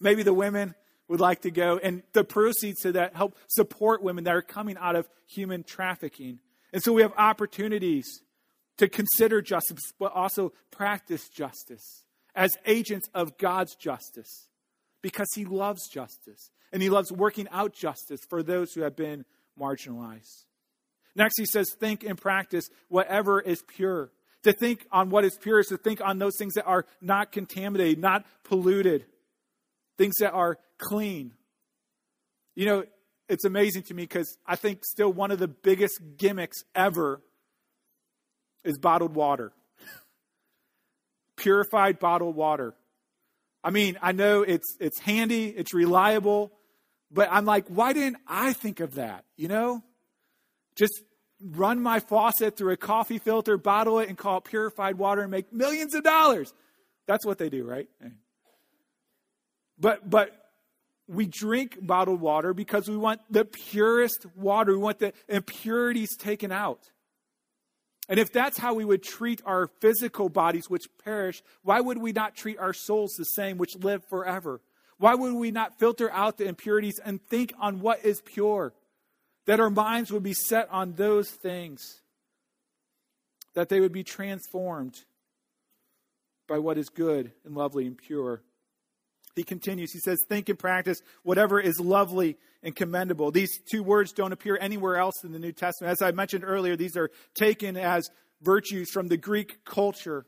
maybe 0.00 0.22
the 0.22 0.34
women 0.34 0.74
would 1.10 1.20
like 1.20 1.42
to 1.42 1.50
go. 1.50 1.76
And 1.82 2.04
the 2.12 2.22
proceeds 2.22 2.82
to 2.82 2.92
that 2.92 3.16
help 3.16 3.36
support 3.48 4.00
women 4.00 4.24
that 4.24 4.34
are 4.34 4.42
coming 4.42 4.76
out 4.78 4.94
of 4.94 5.08
human 5.26 5.64
trafficking. 5.64 6.38
And 6.72 6.82
so 6.82 6.92
we 6.92 7.02
have 7.02 7.12
opportunities 7.18 8.22
to 8.78 8.88
consider 8.88 9.42
justice, 9.42 9.92
but 9.98 10.12
also 10.14 10.52
practice 10.70 11.28
justice 11.28 12.04
as 12.36 12.56
agents 12.64 13.10
of 13.12 13.36
God's 13.38 13.74
justice 13.74 14.48
because 15.02 15.26
He 15.34 15.44
loves 15.44 15.88
justice 15.88 16.50
and 16.72 16.80
He 16.80 16.88
loves 16.88 17.10
working 17.10 17.48
out 17.50 17.74
justice 17.74 18.20
for 18.28 18.44
those 18.44 18.72
who 18.72 18.82
have 18.82 18.94
been 18.94 19.24
marginalized. 19.60 20.44
Next, 21.16 21.38
He 21.38 21.44
says, 21.44 21.74
think 21.80 22.04
and 22.04 22.16
practice 22.16 22.70
whatever 22.88 23.40
is 23.40 23.64
pure. 23.66 24.12
To 24.44 24.52
think 24.52 24.86
on 24.92 25.10
what 25.10 25.24
is 25.24 25.36
pure 25.36 25.58
is 25.58 25.66
to 25.66 25.76
think 25.76 26.00
on 26.00 26.20
those 26.20 26.36
things 26.38 26.54
that 26.54 26.66
are 26.66 26.86
not 27.00 27.32
contaminated, 27.32 27.98
not 27.98 28.24
polluted, 28.44 29.06
things 30.00 30.16
that 30.20 30.32
are 30.32 30.56
clean. 30.78 31.32
You 32.54 32.64
know, 32.64 32.84
it's 33.28 33.44
amazing 33.44 33.82
to 33.84 33.94
me 33.94 34.04
because 34.04 34.38
I 34.46 34.56
think 34.56 34.82
still 34.82 35.12
one 35.12 35.30
of 35.30 35.38
the 35.38 35.46
biggest 35.46 36.00
gimmicks 36.16 36.64
ever 36.74 37.20
is 38.64 38.78
bottled 38.78 39.14
water. 39.14 39.52
Purified 41.36 41.98
bottled 41.98 42.34
water. 42.34 42.74
I 43.62 43.68
mean, 43.68 43.98
I 44.00 44.12
know 44.12 44.40
it's 44.40 44.74
it's 44.80 44.98
handy, 45.00 45.48
it's 45.48 45.74
reliable, 45.74 46.50
but 47.10 47.28
I'm 47.30 47.44
like, 47.44 47.66
why 47.68 47.92
didn't 47.92 48.16
I 48.26 48.54
think 48.54 48.80
of 48.80 48.94
that? 48.94 49.26
You 49.36 49.48
know? 49.48 49.82
Just 50.76 51.02
run 51.42 51.78
my 51.82 52.00
faucet 52.00 52.56
through 52.56 52.72
a 52.72 52.78
coffee 52.78 53.18
filter, 53.18 53.58
bottle 53.58 53.98
it, 53.98 54.08
and 54.08 54.16
call 54.16 54.38
it 54.38 54.44
purified 54.44 54.96
water 54.96 55.20
and 55.20 55.30
make 55.30 55.52
millions 55.52 55.94
of 55.94 56.04
dollars. 56.04 56.54
That's 57.06 57.26
what 57.26 57.36
they 57.36 57.50
do, 57.50 57.64
right? 57.64 57.88
But 59.80 60.08
but 60.08 60.36
we 61.08 61.26
drink 61.26 61.78
bottled 61.80 62.20
water 62.20 62.54
because 62.54 62.88
we 62.88 62.96
want 62.96 63.20
the 63.28 63.44
purest 63.44 64.26
water. 64.36 64.72
We 64.72 64.78
want 64.78 65.00
the 65.00 65.12
impurities 65.28 66.16
taken 66.16 66.52
out. 66.52 66.90
And 68.08 68.18
if 68.18 68.32
that's 68.32 68.58
how 68.58 68.74
we 68.74 68.84
would 68.84 69.02
treat 69.02 69.40
our 69.44 69.68
physical 69.80 70.28
bodies, 70.28 70.68
which 70.68 70.86
perish, 71.04 71.42
why 71.62 71.80
would 71.80 71.98
we 71.98 72.12
not 72.12 72.34
treat 72.34 72.58
our 72.58 72.72
souls 72.72 73.14
the 73.16 73.24
same, 73.24 73.56
which 73.56 73.76
live 73.76 74.04
forever? 74.08 74.60
Why 74.98 75.14
would 75.14 75.34
we 75.34 75.50
not 75.50 75.78
filter 75.78 76.10
out 76.10 76.36
the 76.36 76.46
impurities 76.46 77.00
and 77.02 77.22
think 77.22 77.52
on 77.58 77.80
what 77.80 78.04
is 78.04 78.20
pure? 78.20 78.74
That 79.46 79.60
our 79.60 79.70
minds 79.70 80.12
would 80.12 80.22
be 80.22 80.34
set 80.34 80.68
on 80.70 80.94
those 80.94 81.30
things, 81.30 82.02
that 83.54 83.68
they 83.68 83.80
would 83.80 83.92
be 83.92 84.04
transformed 84.04 84.96
by 86.48 86.58
what 86.58 86.78
is 86.78 86.88
good 86.88 87.32
and 87.44 87.54
lovely 87.54 87.86
and 87.86 87.96
pure. 87.96 88.42
He 89.36 89.44
continues, 89.44 89.92
he 89.92 90.00
says, 90.00 90.24
Think 90.28 90.48
and 90.48 90.58
practice 90.58 91.00
whatever 91.22 91.60
is 91.60 91.78
lovely 91.78 92.36
and 92.62 92.74
commendable. 92.74 93.30
These 93.30 93.60
two 93.70 93.82
words 93.82 94.12
don't 94.12 94.32
appear 94.32 94.58
anywhere 94.60 94.96
else 94.96 95.24
in 95.24 95.32
the 95.32 95.38
New 95.38 95.52
Testament. 95.52 95.92
As 95.92 96.02
I 96.02 96.10
mentioned 96.10 96.44
earlier, 96.44 96.76
these 96.76 96.96
are 96.96 97.10
taken 97.34 97.76
as 97.76 98.10
virtues 98.42 98.90
from 98.90 99.08
the 99.08 99.16
Greek 99.16 99.64
culture, 99.64 100.26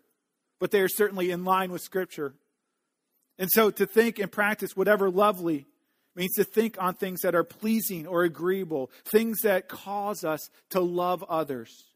but 0.61 0.71
they 0.71 0.81
are 0.81 0.89
certainly 0.89 1.31
in 1.31 1.45
line 1.45 1.73
with 1.73 1.83
Scripture. 1.83 2.35
And 3.39 3.51
so 3.51 3.71
to 3.71 3.87
think 3.87 4.19
and 4.19 4.31
practice 4.31 4.77
whatever 4.77 5.11
lovely 5.11 5.67
means 6.15 6.35
to 6.35 6.45
think 6.45 6.77
on 6.81 6.95
things 6.95 7.23
that 7.23 7.35
are 7.35 7.45
pleasing 7.45 8.07
or 8.07 8.23
agreeable, 8.23 8.91
things 9.05 9.41
that 9.41 9.69
cause 9.69 10.25
us 10.25 10.49
to 10.71 10.81
love 10.81 11.25
others. 11.25 11.87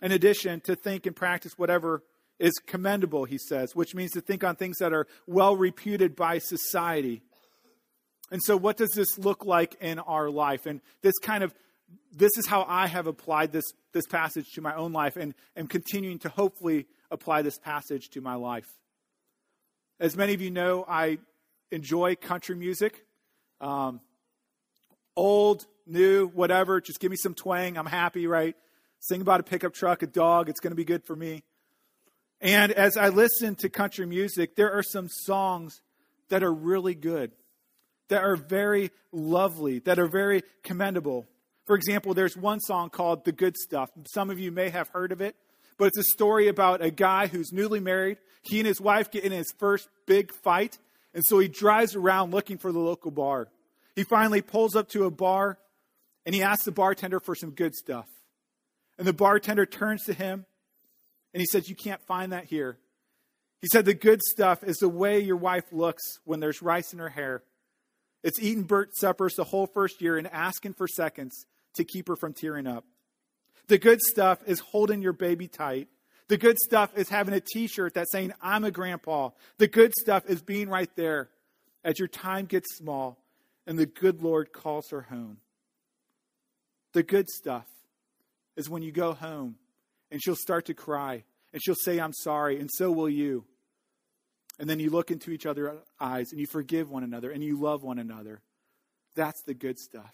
In 0.00 0.12
addition, 0.12 0.60
to 0.62 0.76
think 0.76 1.06
and 1.06 1.14
practice 1.14 1.52
whatever 1.56 2.02
is 2.38 2.52
commendable, 2.66 3.24
he 3.24 3.38
says, 3.38 3.74
which 3.74 3.94
means 3.94 4.12
to 4.12 4.20
think 4.20 4.42
on 4.44 4.56
things 4.56 4.78
that 4.78 4.92
are 4.92 5.06
well 5.26 5.56
reputed 5.56 6.16
by 6.16 6.38
society. 6.38 7.22
And 8.30 8.42
so, 8.42 8.56
what 8.56 8.76
does 8.76 8.90
this 8.90 9.18
look 9.18 9.44
like 9.44 9.76
in 9.80 9.98
our 9.98 10.30
life? 10.30 10.66
And 10.66 10.80
this 11.02 11.18
kind 11.22 11.44
of 11.44 11.54
this 12.12 12.36
is 12.38 12.46
how 12.46 12.64
I 12.68 12.86
have 12.86 13.06
applied 13.06 13.52
this, 13.52 13.64
this 13.92 14.06
passage 14.06 14.52
to 14.54 14.60
my 14.60 14.74
own 14.74 14.92
life 14.92 15.16
and 15.16 15.34
am 15.56 15.66
continuing 15.66 16.18
to 16.20 16.28
hopefully 16.28 16.86
apply 17.10 17.42
this 17.42 17.58
passage 17.58 18.10
to 18.10 18.20
my 18.20 18.34
life. 18.34 18.66
As 20.00 20.16
many 20.16 20.34
of 20.34 20.40
you 20.40 20.50
know, 20.50 20.84
I 20.88 21.18
enjoy 21.70 22.16
country 22.16 22.56
music. 22.56 23.04
Um, 23.60 24.00
old, 25.16 25.66
new, 25.86 26.26
whatever, 26.28 26.80
just 26.80 27.00
give 27.00 27.10
me 27.10 27.16
some 27.16 27.34
twang. 27.34 27.76
I'm 27.76 27.86
happy, 27.86 28.26
right? 28.26 28.56
Sing 29.00 29.20
about 29.20 29.40
a 29.40 29.44
pickup 29.44 29.74
truck, 29.74 30.02
a 30.02 30.06
dog, 30.06 30.48
it's 30.48 30.60
going 30.60 30.72
to 30.72 30.76
be 30.76 30.84
good 30.84 31.04
for 31.04 31.14
me. 31.14 31.42
And 32.44 32.72
as 32.72 32.98
I 32.98 33.08
listen 33.08 33.54
to 33.56 33.70
country 33.70 34.04
music, 34.04 34.54
there 34.54 34.70
are 34.70 34.82
some 34.82 35.08
songs 35.08 35.80
that 36.28 36.42
are 36.42 36.52
really 36.52 36.94
good, 36.94 37.32
that 38.10 38.22
are 38.22 38.36
very 38.36 38.90
lovely, 39.12 39.78
that 39.80 39.98
are 39.98 40.08
very 40.08 40.42
commendable. 40.62 41.26
For 41.64 41.74
example, 41.74 42.12
there's 42.12 42.36
one 42.36 42.60
song 42.60 42.90
called 42.90 43.24
The 43.24 43.32
Good 43.32 43.56
Stuff. 43.56 43.88
Some 44.12 44.28
of 44.28 44.38
you 44.38 44.52
may 44.52 44.68
have 44.68 44.88
heard 44.88 45.10
of 45.10 45.22
it, 45.22 45.36
but 45.78 45.86
it's 45.86 45.96
a 45.96 46.12
story 46.12 46.48
about 46.48 46.82
a 46.82 46.90
guy 46.90 47.28
who's 47.28 47.50
newly 47.50 47.80
married. 47.80 48.18
He 48.42 48.58
and 48.60 48.66
his 48.66 48.78
wife 48.78 49.10
get 49.10 49.24
in 49.24 49.32
his 49.32 49.50
first 49.58 49.88
big 50.04 50.30
fight, 50.30 50.78
and 51.14 51.24
so 51.24 51.38
he 51.38 51.48
drives 51.48 51.96
around 51.96 52.30
looking 52.30 52.58
for 52.58 52.72
the 52.72 52.78
local 52.78 53.10
bar. 53.10 53.48
He 53.96 54.04
finally 54.04 54.42
pulls 54.42 54.76
up 54.76 54.90
to 54.90 55.04
a 55.04 55.10
bar 55.10 55.58
and 56.26 56.34
he 56.34 56.42
asks 56.42 56.66
the 56.66 56.72
bartender 56.72 57.20
for 57.20 57.34
some 57.34 57.52
good 57.52 57.74
stuff. 57.74 58.06
And 58.98 59.06
the 59.06 59.14
bartender 59.14 59.64
turns 59.64 60.04
to 60.04 60.12
him 60.12 60.44
and 61.34 61.40
he 61.40 61.46
says, 61.46 61.68
You 61.68 61.74
can't 61.74 62.00
find 62.02 62.32
that 62.32 62.44
here. 62.44 62.78
He 63.60 63.68
said, 63.68 63.84
The 63.84 63.94
good 63.94 64.22
stuff 64.22 64.62
is 64.64 64.76
the 64.76 64.88
way 64.88 65.20
your 65.20 65.36
wife 65.36 65.64
looks 65.72 66.02
when 66.24 66.40
there's 66.40 66.62
rice 66.62 66.92
in 66.92 67.00
her 67.00 67.10
hair. 67.10 67.42
It's 68.22 68.40
eating 68.40 68.62
burnt 68.62 68.94
suppers 68.94 69.34
the 69.34 69.44
whole 69.44 69.66
first 69.66 70.00
year 70.00 70.16
and 70.16 70.26
asking 70.28 70.74
for 70.74 70.88
seconds 70.88 71.44
to 71.74 71.84
keep 71.84 72.08
her 72.08 72.16
from 72.16 72.32
tearing 72.32 72.66
up. 72.66 72.86
The 73.66 73.76
good 73.76 74.00
stuff 74.00 74.38
is 74.46 74.60
holding 74.60 75.02
your 75.02 75.12
baby 75.12 75.48
tight. 75.48 75.88
The 76.28 76.38
good 76.38 76.58
stuff 76.58 76.96
is 76.96 77.10
having 77.10 77.34
a 77.34 77.40
t 77.40 77.66
shirt 77.66 77.94
that's 77.94 78.12
saying, 78.12 78.32
I'm 78.40 78.64
a 78.64 78.70
grandpa. 78.70 79.30
The 79.58 79.68
good 79.68 79.92
stuff 80.00 80.24
is 80.26 80.40
being 80.40 80.68
right 80.68 80.90
there 80.96 81.28
as 81.82 81.98
your 81.98 82.08
time 82.08 82.46
gets 82.46 82.76
small 82.76 83.18
and 83.66 83.78
the 83.78 83.86
good 83.86 84.22
Lord 84.22 84.52
calls 84.52 84.90
her 84.90 85.02
home. 85.02 85.38
The 86.92 87.02
good 87.02 87.28
stuff 87.28 87.66
is 88.56 88.70
when 88.70 88.82
you 88.82 88.92
go 88.92 89.12
home 89.12 89.56
and 90.14 90.22
she'll 90.22 90.36
start 90.36 90.66
to 90.66 90.74
cry 90.74 91.24
and 91.52 91.60
she'll 91.60 91.74
say, 91.74 91.98
I'm 91.98 92.12
sorry, 92.12 92.60
and 92.60 92.70
so 92.72 92.92
will 92.92 93.10
you. 93.10 93.44
And 94.60 94.70
then 94.70 94.78
you 94.78 94.88
look 94.88 95.10
into 95.10 95.32
each 95.32 95.44
other's 95.44 95.76
eyes 96.00 96.28
and 96.30 96.40
you 96.40 96.46
forgive 96.46 96.88
one 96.88 97.02
another 97.02 97.32
and 97.32 97.42
you 97.42 97.60
love 97.60 97.82
one 97.82 97.98
another. 97.98 98.40
That's 99.16 99.42
the 99.42 99.54
good 99.54 99.76
stuff. 99.76 100.12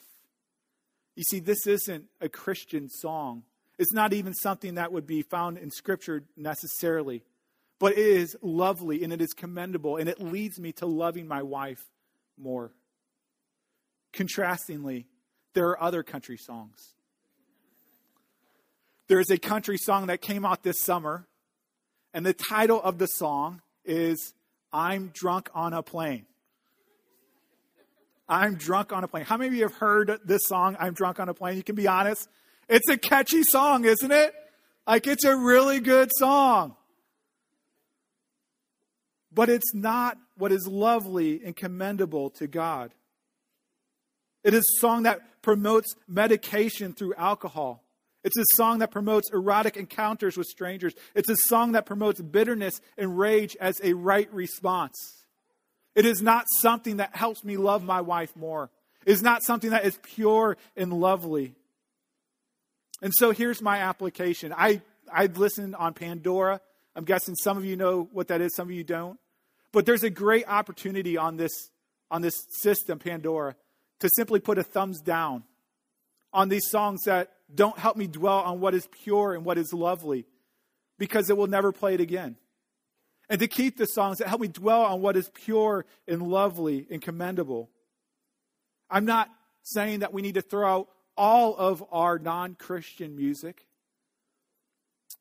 You 1.17 1.25
see, 1.25 1.39
this 1.39 1.67
isn't 1.67 2.07
a 2.19 2.31
Christian 2.31 2.89
song. 2.89 3.43
It's 3.79 3.93
not 3.93 4.15
even 4.15 4.33
something 4.33 4.77
that 4.77 4.91
would 4.91 5.07
be 5.07 5.21
found 5.21 5.59
in 5.59 5.71
Scripture 5.71 6.25
necessarily. 6.35 7.23
But 7.79 7.93
it 7.93 7.99
is 7.99 8.35
lovely 8.41 9.05
and 9.05 9.13
it 9.13 9.21
is 9.21 9.35
commendable 9.35 9.99
and 9.99 10.09
it 10.09 10.19
leads 10.19 10.59
me 10.59 10.73
to 10.73 10.87
loving 10.87 11.29
my 11.29 11.43
wife 11.43 11.83
more. 12.39 12.73
Contrastingly, 14.15 15.05
there 15.53 15.69
are 15.69 15.83
other 15.83 16.03
country 16.03 16.39
songs 16.39 16.95
there's 19.11 19.29
a 19.29 19.39
country 19.39 19.77
song 19.77 20.07
that 20.07 20.21
came 20.21 20.47
out 20.47 20.63
this 20.63 20.81
summer, 20.83 21.27
and 22.15 22.25
the 22.25 22.33
title 22.33 22.81
of 22.81 22.99
the 22.99 23.07
song 23.07 23.61
is 23.85 24.35
I'm 24.73 25.11
Drunk 25.13 25.51
on 25.53 25.73
a 25.73 25.83
Plane. 25.83 26.27
I'm 28.29 28.55
Drunk 28.55 28.93
on 28.93 29.03
a 29.03 29.09
Plane. 29.09 29.25
How 29.25 29.37
many 29.37 29.49
of 29.49 29.55
you 29.55 29.63
have 29.63 29.75
heard 29.75 30.21
this 30.25 30.43
song, 30.45 30.77
I'm 30.79 30.95
Drunk 30.95 31.19
on 31.19 31.29
a 31.29 31.35
Plane? 31.35 31.57
You 31.57 31.65
can 31.65 31.75
be 31.75 31.89
honest. 31.89 32.29
It's 32.69 32.89
a 32.89 32.97
catchy 32.97 33.43
song, 33.43 33.85
isn't 33.85 34.13
it? 34.13 34.33
Like, 34.87 35.09
it's 35.09 35.25
a 35.25 35.37
really 35.37 35.81
good 35.81 36.13
song. 36.17 36.77
But 39.33 39.49
it's 39.49 39.75
not 39.75 40.19
what 40.37 40.53
is 40.53 40.69
lovely 40.69 41.41
and 41.45 41.57
commendable 41.57 42.31
to 42.31 42.47
God. 42.47 42.95
It 44.45 44.55
is 44.55 44.63
a 44.77 44.81
song 44.81 45.03
that 45.03 45.43
promotes 45.43 45.97
medication 46.07 46.93
through 46.93 47.15
alcohol. 47.15 47.83
It's 48.23 48.37
a 48.37 48.45
song 48.57 48.81
that 48.81 48.91
promotes 48.91 49.31
erotic 49.33 49.77
encounters 49.77 50.37
with 50.37 50.47
strangers. 50.47 50.95
It's 51.15 51.31
a 51.31 51.37
song 51.47 51.73
that 51.73 51.87
promotes 51.87 52.21
bitterness 52.21 52.81
and 52.99 53.19
rage 53.19 53.57
as 53.61 53.81
a 53.83 53.95
right 53.95 54.33
response. 54.33 55.25
It 55.95 56.05
is 56.05 56.21
not 56.21 56.45
something 56.61 56.99
that 56.99 57.17
helps 57.17 57.45
me 57.45 57.57
love 57.57 57.83
my 57.83 58.01
wife 58.01 58.37
more. 58.37 58.71
It 59.07 59.13
is 59.13 59.23
not 59.23 59.43
something 59.43 59.71
that 59.71 59.85
is 59.85 59.99
pure 60.03 60.57
and 60.77 60.93
lovely. 60.93 61.55
And 63.03 63.13
so 63.15 63.31
here's 63.31 63.63
my 63.63 63.79
application. 63.79 64.53
I, 64.57 64.83
I 65.13 65.27
listened 65.27 65.75
on 65.75 65.95
Pandora. 65.95 66.61
I'm 66.95 67.05
guessing 67.05 67.35
some 67.35 67.57
of 67.57 67.65
you 67.65 67.77
know 67.77 68.09
what 68.13 68.29
that 68.29 68.41
is, 68.41 68.55
some 68.55 68.69
of 68.69 68.75
you 68.75 68.85
don't. 68.85 69.19
But 69.73 69.87
there's 69.87 70.03
a 70.03 70.11
great 70.11 70.47
opportunity 70.47 71.17
on 71.17 71.37
this, 71.37 71.71
on 72.11 72.21
this 72.21 72.35
system, 72.61 72.99
Pandora, 72.99 73.57
to 74.01 74.11
simply 74.17 74.41
put 74.41 74.59
a 74.59 74.63
thumbs 74.63 75.01
down 75.01 75.45
on 76.33 76.49
these 76.49 76.69
songs 76.69 77.01
that 77.07 77.33
don't 77.55 77.79
help 77.79 77.97
me 77.97 78.07
dwell 78.07 78.41
on 78.41 78.61
what 78.61 78.75
is 78.75 78.87
pure 79.05 79.35
and 79.35 79.45
what 79.45 79.59
is 79.59 79.73
lovely 79.73 80.27
because 80.99 81.31
it 81.31 81.37
will 81.37 81.47
never 81.47 81.73
play 81.73 81.95
it 81.95 82.01
again. 82.01 82.37
and 83.29 83.39
to 83.39 83.47
keep 83.47 83.77
the 83.77 83.87
songs 83.87 84.19
that 84.19 84.29
help 84.29 84.41
me 84.41 84.49
dwell 84.49 84.83
on 84.83 85.01
what 85.01 85.17
is 85.17 85.31
pure 85.31 85.87
and 86.09 86.21
lovely 86.21 86.87
and 86.91 87.01
commendable. 87.01 87.71
I'm 88.91 89.05
not 89.05 89.31
saying 89.63 90.01
that 90.01 90.13
we 90.13 90.21
need 90.21 90.35
to 90.35 90.43
throw 90.43 90.81
out 90.81 90.89
all 91.17 91.57
of 91.57 91.85
our 91.93 92.19
non 92.19 92.55
Christian 92.55 93.17
music, 93.17 93.67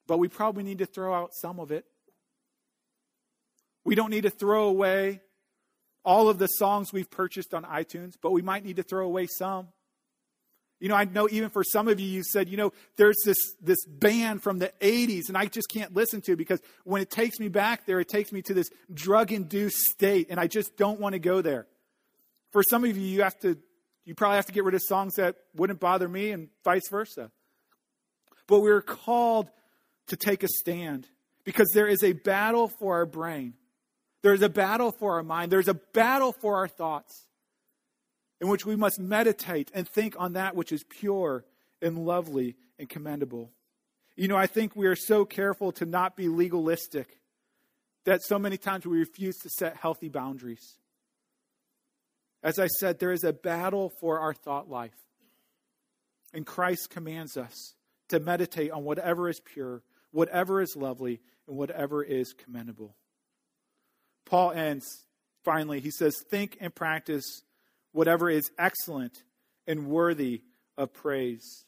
but 0.08 0.18
we 0.18 0.28
probably 0.28 0.64
need 0.64 0.80
to 0.80 0.86
throw 0.86 1.14
out 1.14 1.32
some 1.34 1.60
of 1.60 1.72
it. 1.72 1.86
We 3.84 3.96
don't 3.96 4.10
need 4.10 4.24
to 4.24 4.30
throw 4.30 4.68
away 4.68 5.22
all 6.04 6.30
of 6.30 6.40
the 6.40 6.48
songs 6.48 6.92
we've 6.92 7.10
purchased 7.10 7.54
on 7.54 7.64
iTunes, 7.64 8.14
but 8.20 8.32
we 8.32 8.42
might 8.42 8.64
need 8.64 8.78
to 8.78 8.84
throw 8.84 9.06
away 9.06 9.28
some. 9.28 9.68
You 10.80 10.88
know, 10.88 10.96
I 10.96 11.04
know 11.04 11.28
even 11.30 11.50
for 11.50 11.64
some 11.64 11.90
of 11.90 12.00
you, 12.00 12.08
you 12.08 12.24
said, 12.24 12.48
you 12.48 12.56
know, 12.56 12.72
there's 12.96 13.18
this, 13.26 13.38
this 13.62 13.84
band 13.86 14.42
from 14.42 14.60
the 14.60 14.72
80s, 14.80 15.28
and 15.28 15.38
I 15.38 15.46
just 15.46 15.68
can't 15.70 15.94
listen 15.94 16.22
to 16.22 16.34
it 16.34 16.38
because 16.38 16.62
when 16.86 17.02
it 17.02 17.12
takes 17.12 17.40
me 17.40 17.50
back 17.50 17.86
there, 17.86 18.00
it 18.00 18.08
takes 18.08 18.32
me 18.32 18.42
to 18.44 18.54
this 18.54 18.70
drug 18.94 19.32
induced 19.32 19.78
state, 19.78 20.28
and 20.30 20.40
I 20.40 20.48
just 20.48 20.78
don't 20.78 21.00
want 21.00 21.14
to 21.14 21.20
go 21.20 21.42
there. 21.42 21.68
For 22.52 22.64
some 22.64 22.86
of 22.86 22.96
you, 22.96 23.04
you 23.04 23.24
have 23.24 23.38
to, 23.40 23.58
you 24.06 24.16
probably 24.16 24.38
have 24.38 24.46
to 24.46 24.54
get 24.54 24.64
rid 24.64 24.74
of 24.74 24.82
songs 24.82 25.16
that 25.16 25.36
wouldn't 25.54 25.82
bother 25.82 26.08
me, 26.08 26.32
and 26.32 26.48
vice 26.64 26.88
versa. 26.90 27.30
But 28.48 28.62
we're 28.62 28.82
called 28.82 29.50
to 30.08 30.16
take 30.16 30.44
a 30.44 30.48
stand 30.48 31.08
because 31.44 31.70
there 31.74 31.88
is 31.88 32.04
a 32.04 32.14
battle 32.14 32.70
for 32.70 32.96
our 32.96 33.06
brain, 33.06 33.56
there's 34.22 34.42
a 34.42 34.50
battle 34.50 34.94
for 34.94 35.16
our 35.16 35.24
mind, 35.24 35.52
there's 35.52 35.68
a 35.68 35.74
battle 35.74 36.32
for 36.32 36.56
our 36.56 36.70
thoughts 36.70 37.26
in 38.42 38.48
which 38.48 38.66
we 38.66 38.76
must 38.76 39.00
meditate 39.00 39.72
and 39.74 39.88
think 39.88 40.16
on 40.18 40.34
that 40.34 40.56
which 40.56 40.72
is 40.72 40.84
pure 40.84 41.46
and 41.82 42.06
lovely 42.06 42.56
and 42.78 42.90
commendable. 42.90 43.52
You 44.16 44.28
know, 44.28 44.38
I 44.38 44.48
think 44.48 44.76
we 44.76 44.88
are 44.88 44.96
so 44.96 45.26
careful 45.26 45.72
to 45.74 45.86
not 45.86 46.16
be 46.16 46.28
legalistic 46.28 47.20
that 48.06 48.22
so 48.24 48.40
many 48.40 48.58
times 48.58 48.86
we 48.86 49.00
refuse 49.00 49.38
to 49.38 49.50
set 49.50 49.78
healthy 49.78 50.10
boundaries. 50.10 50.78
As 52.42 52.58
I 52.58 52.68
said, 52.68 53.00
there 53.00 53.12
is 53.12 53.24
a 53.24 53.34
battle 53.34 53.92
for 54.00 54.20
our 54.20 54.34
thought 54.34 54.70
life. 54.70 54.96
And 56.34 56.46
Christ 56.46 56.90
commands 56.90 57.38
us 57.38 57.76
to 58.10 58.20
meditate 58.20 58.72
on 58.72 58.84
whatever 58.84 59.30
is 59.30 59.40
pure, 59.40 59.84
whatever 60.12 60.62
is 60.62 60.76
lovely, 60.76 61.22
and 61.48 61.58
whatever 61.58 62.04
is 62.04 62.34
commendable. 62.34 62.96
Paul 64.26 64.52
ends 64.52 65.06
finally, 65.44 65.80
he 65.80 65.92
says, 65.92 66.16
Think 66.30 66.58
and 66.62 66.74
practice 66.74 67.44
whatever 67.92 68.30
is 68.30 68.52
excellent 68.58 69.24
and 69.68 69.88
worthy 69.88 70.44
of 70.78 70.94
praise. 70.94 71.66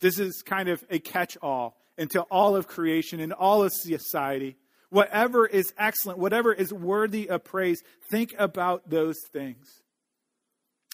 This 0.00 0.18
is 0.18 0.42
kind 0.44 0.68
of 0.68 0.84
a 0.90 0.98
catch 0.98 1.36
all 1.42 1.76
into 1.96 2.22
all 2.22 2.56
of 2.56 2.66
creation 2.66 3.20
and 3.20 3.32
all 3.32 3.62
of 3.62 3.72
society. 3.72 4.56
Whatever 4.90 5.46
is 5.46 5.72
excellent, 5.78 6.18
whatever 6.18 6.52
is 6.52 6.72
worthy 6.72 7.28
of 7.28 7.44
praise, 7.44 7.82
think 8.10 8.34
about 8.38 8.90
those 8.90 9.16
things. 9.32 9.82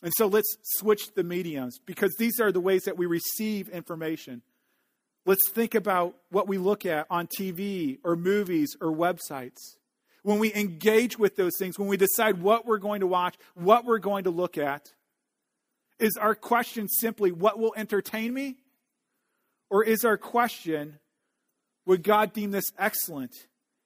And 0.02 0.12
so 0.16 0.26
let's 0.26 0.56
switch 0.76 1.14
the 1.14 1.24
mediums 1.24 1.78
because 1.84 2.14
these 2.18 2.40
are 2.40 2.52
the 2.52 2.60
ways 2.60 2.84
that 2.84 2.96
we 2.96 3.06
receive 3.06 3.68
information. 3.68 4.42
Let's 5.26 5.50
think 5.50 5.74
about 5.74 6.14
what 6.30 6.48
we 6.48 6.56
look 6.56 6.86
at 6.86 7.06
on 7.10 7.28
TV 7.38 7.98
or 8.02 8.16
movies 8.16 8.74
or 8.80 8.90
websites 8.92 9.76
when 10.22 10.38
we 10.38 10.52
engage 10.54 11.18
with 11.18 11.36
those 11.36 11.52
things, 11.58 11.78
when 11.78 11.88
we 11.88 11.96
decide 11.96 12.40
what 12.42 12.66
we're 12.66 12.78
going 12.78 13.00
to 13.00 13.06
watch, 13.06 13.36
what 13.54 13.84
we're 13.84 13.98
going 13.98 14.24
to 14.24 14.30
look 14.30 14.58
at, 14.58 14.92
is 15.98 16.16
our 16.16 16.34
question 16.34 16.88
simply, 16.88 17.32
what 17.32 17.58
will 17.58 17.74
entertain 17.76 18.32
me? 18.32 18.56
Or 19.70 19.84
is 19.84 20.04
our 20.04 20.16
question, 20.16 20.98
would 21.86 22.02
God 22.02 22.32
deem 22.32 22.50
this 22.50 22.72
excellent 22.78 23.34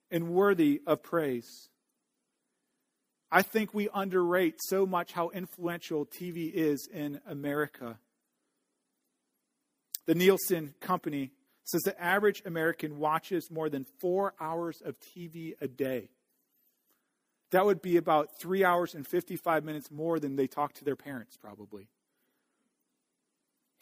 and 0.09 0.29
worthy 0.29 0.81
of 0.87 1.03
praise? 1.03 1.69
I 3.31 3.41
think 3.41 3.73
we 3.73 3.89
underrate 3.93 4.55
so 4.63 4.85
much 4.85 5.11
how 5.11 5.29
influential 5.29 6.05
TV 6.05 6.51
is 6.51 6.87
in 6.91 7.19
America. 7.27 7.99
The 10.05 10.15
Nielsen 10.15 10.73
Company 10.79 11.31
says 11.65 11.81
the 11.81 12.01
average 12.01 12.43
American 12.45 12.97
watches 12.99 13.49
more 13.51 13.69
than 13.69 13.85
four 13.99 14.33
hours 14.39 14.81
of 14.85 14.95
TV 14.99 15.53
a 15.59 15.67
day. 15.67 16.09
That 17.51 17.65
would 17.65 17.81
be 17.81 17.97
about 17.97 18.39
three 18.39 18.63
hours 18.63 18.95
and 18.95 19.05
55 19.07 19.63
minutes 19.63 19.91
more 19.91 20.19
than 20.19 20.35
they 20.35 20.47
talk 20.47 20.73
to 20.73 20.85
their 20.85 20.95
parents, 20.95 21.37
probably. 21.37 21.87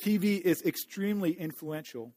TV 0.03 0.41
is 0.41 0.61
extremely 0.63 1.31
influential. 1.31 2.13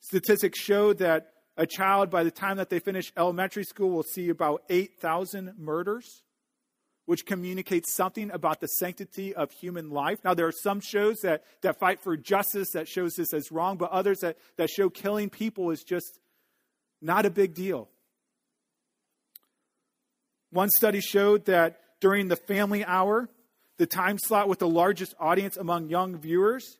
Statistics 0.00 0.58
show 0.58 0.92
that 0.94 1.28
a 1.56 1.66
child, 1.66 2.10
by 2.10 2.24
the 2.24 2.30
time 2.30 2.56
that 2.56 2.68
they 2.68 2.80
finish 2.80 3.12
elementary 3.16 3.64
school, 3.64 3.90
will 3.90 4.02
see 4.02 4.28
about 4.28 4.62
8,000 4.68 5.54
murders, 5.56 6.22
which 7.06 7.24
communicates 7.24 7.94
something 7.94 8.30
about 8.32 8.60
the 8.60 8.66
sanctity 8.66 9.34
of 9.34 9.52
human 9.52 9.90
life. 9.90 10.18
Now, 10.24 10.34
there 10.34 10.48
are 10.48 10.52
some 10.52 10.80
shows 10.80 11.18
that, 11.22 11.44
that 11.62 11.78
fight 11.78 12.02
for 12.02 12.16
justice 12.16 12.70
that 12.72 12.88
shows 12.88 13.14
this 13.14 13.32
as 13.32 13.52
wrong, 13.52 13.76
but 13.76 13.90
others 13.90 14.18
that, 14.20 14.36
that 14.56 14.68
show 14.68 14.90
killing 14.90 15.30
people 15.30 15.70
is 15.70 15.84
just 15.84 16.18
not 17.00 17.24
a 17.24 17.30
big 17.30 17.54
deal. 17.54 17.88
One 20.54 20.70
study 20.70 21.00
showed 21.00 21.46
that 21.46 21.80
during 21.98 22.28
the 22.28 22.36
family 22.36 22.84
hour, 22.84 23.28
the 23.76 23.86
time 23.86 24.18
slot 24.18 24.48
with 24.48 24.60
the 24.60 24.68
largest 24.68 25.12
audience 25.18 25.56
among 25.56 25.88
young 25.88 26.16
viewers, 26.16 26.78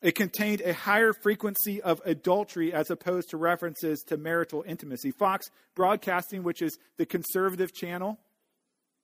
it 0.00 0.14
contained 0.14 0.62
a 0.62 0.72
higher 0.72 1.12
frequency 1.12 1.82
of 1.82 2.00
adultery 2.06 2.72
as 2.72 2.90
opposed 2.90 3.28
to 3.30 3.36
references 3.36 4.02
to 4.06 4.16
marital 4.16 4.64
intimacy. 4.66 5.10
Fox 5.10 5.50
Broadcasting, 5.74 6.42
which 6.42 6.62
is 6.62 6.78
the 6.96 7.04
conservative 7.04 7.74
channel, 7.74 8.18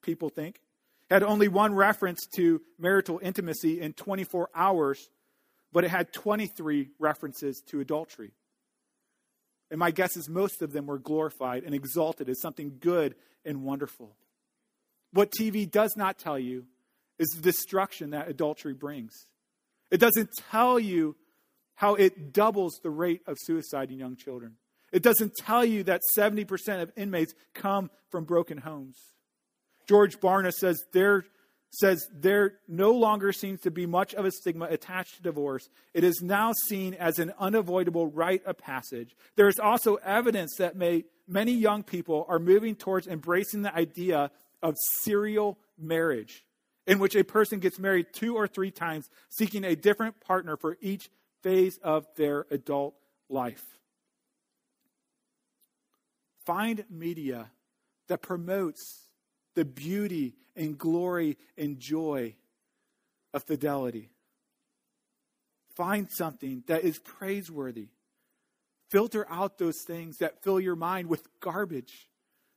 people 0.00 0.30
think, 0.30 0.62
had 1.10 1.22
only 1.22 1.48
one 1.48 1.74
reference 1.74 2.20
to 2.36 2.62
marital 2.78 3.20
intimacy 3.22 3.78
in 3.78 3.92
24 3.92 4.48
hours, 4.54 5.10
but 5.70 5.84
it 5.84 5.90
had 5.90 6.14
23 6.14 6.88
references 6.98 7.60
to 7.66 7.80
adultery. 7.80 8.32
And 9.72 9.78
my 9.78 9.90
guess 9.90 10.18
is 10.18 10.28
most 10.28 10.60
of 10.60 10.72
them 10.72 10.86
were 10.86 10.98
glorified 10.98 11.64
and 11.64 11.74
exalted 11.74 12.28
as 12.28 12.42
something 12.42 12.76
good 12.78 13.14
and 13.42 13.62
wonderful. 13.62 14.14
What 15.14 15.32
TV 15.32 15.68
does 15.68 15.96
not 15.96 16.18
tell 16.18 16.38
you 16.38 16.66
is 17.18 17.28
the 17.30 17.40
destruction 17.40 18.10
that 18.10 18.28
adultery 18.28 18.74
brings. 18.74 19.26
It 19.90 19.96
doesn't 19.96 20.28
tell 20.50 20.78
you 20.78 21.16
how 21.74 21.94
it 21.94 22.34
doubles 22.34 22.80
the 22.82 22.90
rate 22.90 23.22
of 23.26 23.38
suicide 23.40 23.90
in 23.90 23.98
young 23.98 24.14
children. 24.14 24.56
It 24.92 25.02
doesn't 25.02 25.36
tell 25.36 25.64
you 25.64 25.84
that 25.84 26.02
70% 26.18 26.82
of 26.82 26.92
inmates 26.94 27.32
come 27.54 27.90
from 28.10 28.24
broken 28.24 28.58
homes. 28.58 28.98
George 29.88 30.20
Barna 30.20 30.52
says 30.52 30.84
there 30.92 31.24
says 31.72 32.06
there 32.12 32.54
no 32.68 32.92
longer 32.92 33.32
seems 33.32 33.60
to 33.62 33.70
be 33.70 33.86
much 33.86 34.14
of 34.14 34.26
a 34.26 34.30
stigma 34.30 34.66
attached 34.66 35.16
to 35.16 35.22
divorce. 35.22 35.70
It 35.94 36.04
is 36.04 36.20
now 36.22 36.52
seen 36.66 36.94
as 36.94 37.18
an 37.18 37.32
unavoidable 37.38 38.06
rite 38.06 38.44
of 38.44 38.58
passage. 38.58 39.16
There 39.36 39.48
is 39.48 39.58
also 39.58 39.96
evidence 39.96 40.56
that 40.58 40.76
may, 40.76 41.04
many 41.26 41.52
young 41.52 41.82
people 41.82 42.26
are 42.28 42.38
moving 42.38 42.74
towards 42.74 43.06
embracing 43.06 43.62
the 43.62 43.74
idea 43.74 44.30
of 44.62 44.76
serial 45.00 45.58
marriage, 45.78 46.44
in 46.86 46.98
which 46.98 47.16
a 47.16 47.24
person 47.24 47.58
gets 47.58 47.78
married 47.78 48.06
two 48.12 48.36
or 48.36 48.46
three 48.46 48.70
times, 48.70 49.08
seeking 49.30 49.64
a 49.64 49.74
different 49.74 50.20
partner 50.20 50.58
for 50.58 50.76
each 50.82 51.08
phase 51.42 51.78
of 51.82 52.06
their 52.16 52.46
adult 52.50 52.94
life. 53.30 53.64
Find 56.44 56.84
media 56.90 57.50
that 58.08 58.20
promotes 58.20 59.08
the 59.54 59.64
beauty 59.64 60.34
and 60.56 60.76
glory 60.78 61.38
and 61.56 61.78
joy 61.78 62.34
of 63.32 63.44
fidelity. 63.44 64.10
Find 65.76 66.08
something 66.10 66.64
that 66.66 66.84
is 66.84 66.98
praiseworthy. 66.98 67.88
Filter 68.90 69.26
out 69.30 69.56
those 69.56 69.82
things 69.86 70.18
that 70.18 70.42
fill 70.42 70.60
your 70.60 70.76
mind 70.76 71.08
with 71.08 71.26
garbage. 71.40 72.08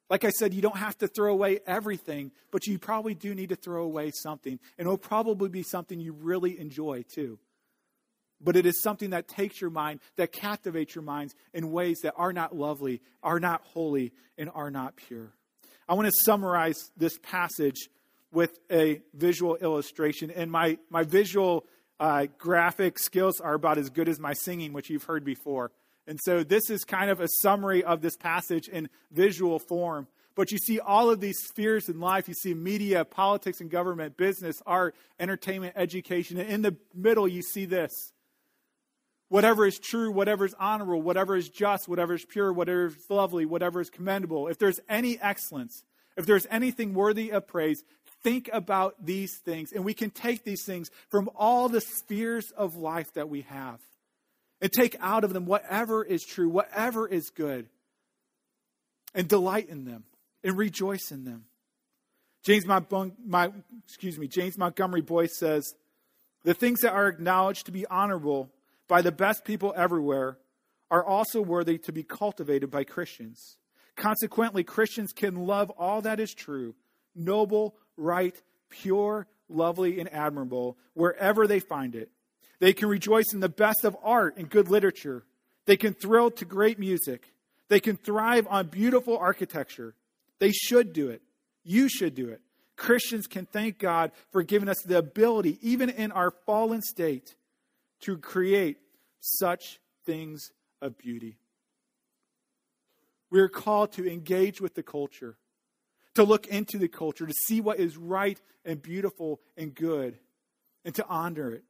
Like 0.10 0.24
I 0.26 0.30
said, 0.30 0.54
you 0.54 0.62
don't 0.62 0.78
have 0.78 0.98
to 1.00 1.08
throw 1.08 1.32
away 1.32 1.60
everything, 1.66 2.32
but 2.52 2.68
you 2.68 2.78
probably 2.78 3.16
do 3.16 3.34
need 3.34 3.50
to 3.50 3.56
throw 3.56 3.84
away 3.84 4.12
something. 4.14 4.60
And 4.78 4.86
it'll 4.86 4.98
probably 4.98 5.50
be 5.50 5.64
something 5.64 6.00
you 6.00 6.14
really 6.14 6.60
enjoy 6.60 7.06
too. 7.14 7.40
But 8.42 8.58
it 8.58 8.66
is 8.66 8.82
something 8.82 9.12
that 9.12 9.30
takes 9.30 9.62
your 9.62 9.70
mind, 9.70 10.02
that 10.18 10.34
captivates 10.34 10.94
your 10.94 11.04
minds 11.04 11.34
in 11.54 11.72
ways 11.72 12.00
that 12.04 12.14
are 12.18 12.34
not 12.34 12.56
lovely, 12.56 13.02
are 13.24 13.40
not 13.40 13.62
holy, 13.64 14.12
and 14.38 14.52
are 14.54 14.70
not 14.70 14.98
pure. 14.98 15.32
I 15.88 15.93
want 15.93 16.08
to 16.08 16.13
summarize 16.24 16.91
this 16.98 17.17
passage 17.19 17.89
with 18.32 18.60
a 18.71 19.02
visual 19.13 19.56
illustration. 19.56 20.32
And 20.32 20.52
my, 20.52 20.78
my 20.89 21.04
visual 21.04 21.65
uh, 22.00 22.28
graphic 22.38 23.00
skills 23.00 23.39
are 23.39 23.54
about 23.54 23.78
as 23.78 23.89
good 23.89 24.10
as 24.10 24.19
my 24.19 24.34
singing, 24.34 24.74
which 24.74 24.89
you've 24.89 25.04
heard 25.04 25.24
before. 25.24 25.71
And 26.08 26.19
so 26.24 26.43
this 26.43 26.69
is 26.69 26.84
kind 26.84 27.10
of 27.10 27.19
a 27.19 27.28
summary 27.41 27.84
of 27.84 28.02
this 28.02 28.15
passage 28.17 28.67
in 28.67 28.89
visual 29.12 29.60
form. 29.60 30.08
But 30.36 30.52
you 30.52 30.58
see 30.58 30.80
all 30.80 31.10
of 31.10 31.21
these 31.21 31.38
spheres 31.39 31.88
in 31.88 32.00
life. 32.00 32.28
You 32.28 32.34
see 32.34 32.54
media, 32.54 33.06
politics 33.06 33.62
and 33.62 33.69
government, 33.69 34.17
business, 34.17 34.58
art, 34.65 34.95
entertainment, 35.19 35.74
education. 35.78 36.38
And 36.38 36.50
in 36.50 36.62
the 36.62 36.76
middle, 36.93 37.28
you 37.28 37.41
see 37.41 37.65
this 37.65 38.12
whatever 39.30 39.66
is 39.66 39.80
true, 39.80 40.12
whatever 40.12 40.46
is 40.46 40.56
honorable, 40.60 41.02
whatever 41.02 41.36
is 41.36 41.50
just, 41.50 41.88
whatever 41.88 42.14
is 42.14 42.26
pure, 42.26 42.54
whatever 42.54 42.88
is 42.88 42.96
lovely, 43.10 43.46
whatever 43.46 43.82
is 43.82 43.90
commendable, 43.90 44.48
if 44.48 44.58
there's 44.58 44.80
any 44.88 45.20
excellence, 45.20 45.84
if 46.18 46.26
there's 46.26 46.48
anything 46.50 46.94
worthy 46.94 47.32
of 47.32 47.48
praise, 47.48 47.84
think 48.24 48.50
about 48.54 49.06
these 49.06 49.38
things. 49.38 49.72
And 49.72 49.84
we 49.84 49.94
can 49.94 50.10
take 50.10 50.44
these 50.44 50.64
things 50.64 50.90
from 51.10 51.30
all 51.36 51.70
the 51.70 51.82
spheres 51.82 52.52
of 52.56 52.76
life 52.76 53.14
that 53.14 53.30
we 53.30 53.42
have 53.42 53.80
and 54.62 54.72
take 54.72 54.96
out 55.00 55.24
of 55.24 55.34
them 55.34 55.46
whatever 55.46 56.04
is 56.04 56.24
true, 56.24 56.50
whatever 56.50 57.08
is 57.08 57.30
good, 57.30 57.68
and 59.14 59.28
delight 59.28 59.70
in 59.70 59.86
them 59.86 60.04
and 60.44 60.58
rejoice 60.58 61.12
in 61.12 61.24
them. 61.24 61.46
James, 62.44 62.66
my, 62.66 62.82
my, 63.26 63.52
excuse 63.86 64.20
me, 64.20 64.28
James 64.28 64.58
Montgomery 64.58 65.02
Boice 65.02 65.38
says, 65.38 65.74
the 66.44 66.54
things 66.54 66.82
that 66.82 66.94
are 66.94 67.08
acknowledged 67.08 67.66
to 67.66 67.72
be 67.72 67.88
honorable 67.88 68.52
by 68.88 69.02
the 69.02 69.12
best 69.12 69.45
people 69.45 69.74
everywhere 69.76 70.38
are 70.91 71.04
also 71.04 71.41
worthy 71.41 71.78
to 71.80 71.91
be 71.91 72.04
cultivated 72.04 72.69
by 72.69 72.84
Christians. 72.84 73.58
Consequently, 73.95 74.63
Christians 74.63 75.13
can 75.13 75.48
love 75.48 75.69
all 75.71 76.02
that 76.02 76.19
is 76.19 76.34
true, 76.34 76.76
noble, 77.15 77.76
right, 77.98 78.39
pure, 78.69 79.28
lovely, 79.50 80.00
and 80.00 80.12
admirable 80.13 80.78
wherever 80.93 81.48
they 81.48 81.60
find 81.60 81.95
it. 81.95 82.10
They 82.60 82.74
can 82.74 82.89
rejoice 82.89 83.34
in 83.34 83.39
the 83.39 83.50
best 83.50 83.84
of 83.84 83.98
art 84.04 84.38
and 84.38 84.50
good 84.50 84.69
literature. 84.69 85.26
They 85.65 85.78
can 85.78 85.93
thrill 85.93 86.32
to 86.32 86.45
great 86.45 86.80
music. 86.80 87.34
They 87.67 87.80
can 87.80 87.98
thrive 87.98 88.48
on 88.50 88.67
beautiful 88.67 89.17
architecture. 89.17 89.95
They 90.39 90.52
should 90.52 90.93
do 90.93 91.10
it. 91.10 91.21
You 91.63 91.89
should 91.89 92.15
do 92.15 92.30
it. 92.30 92.41
Christians 92.76 93.28
can 93.28 93.45
thank 93.45 93.80
God 93.80 94.12
for 94.32 94.43
giving 94.43 94.69
us 94.69 94.82
the 94.82 94.98
ability, 94.98 95.58
even 95.62 95.89
in 95.89 96.12
our 96.12 96.32
fallen 96.45 96.82
state, 96.82 97.36
to 98.06 98.18
create 98.18 98.78
such 99.20 99.80
things 100.06 100.52
of 100.82 100.98
beauty. 100.98 101.38
We 103.32 103.39
are 103.39 103.50
called 103.50 103.94
to 103.94 104.10
engage 104.10 104.62
with 104.62 104.76
the 104.76 104.84
culture, 104.84 105.38
to 106.13 106.24
look 106.24 106.48
into 106.48 106.78
the 106.78 106.88
culture, 106.88 107.26
to 107.26 107.34
see 107.34 107.62
what 107.62 107.80
is 107.80 107.98
right 107.98 108.39
and 108.63 108.82
beautiful 108.82 109.41
and 109.58 109.74
good, 109.74 110.20
and 110.86 110.94
to 110.96 111.06
honor 111.08 111.52
it, 111.52 111.63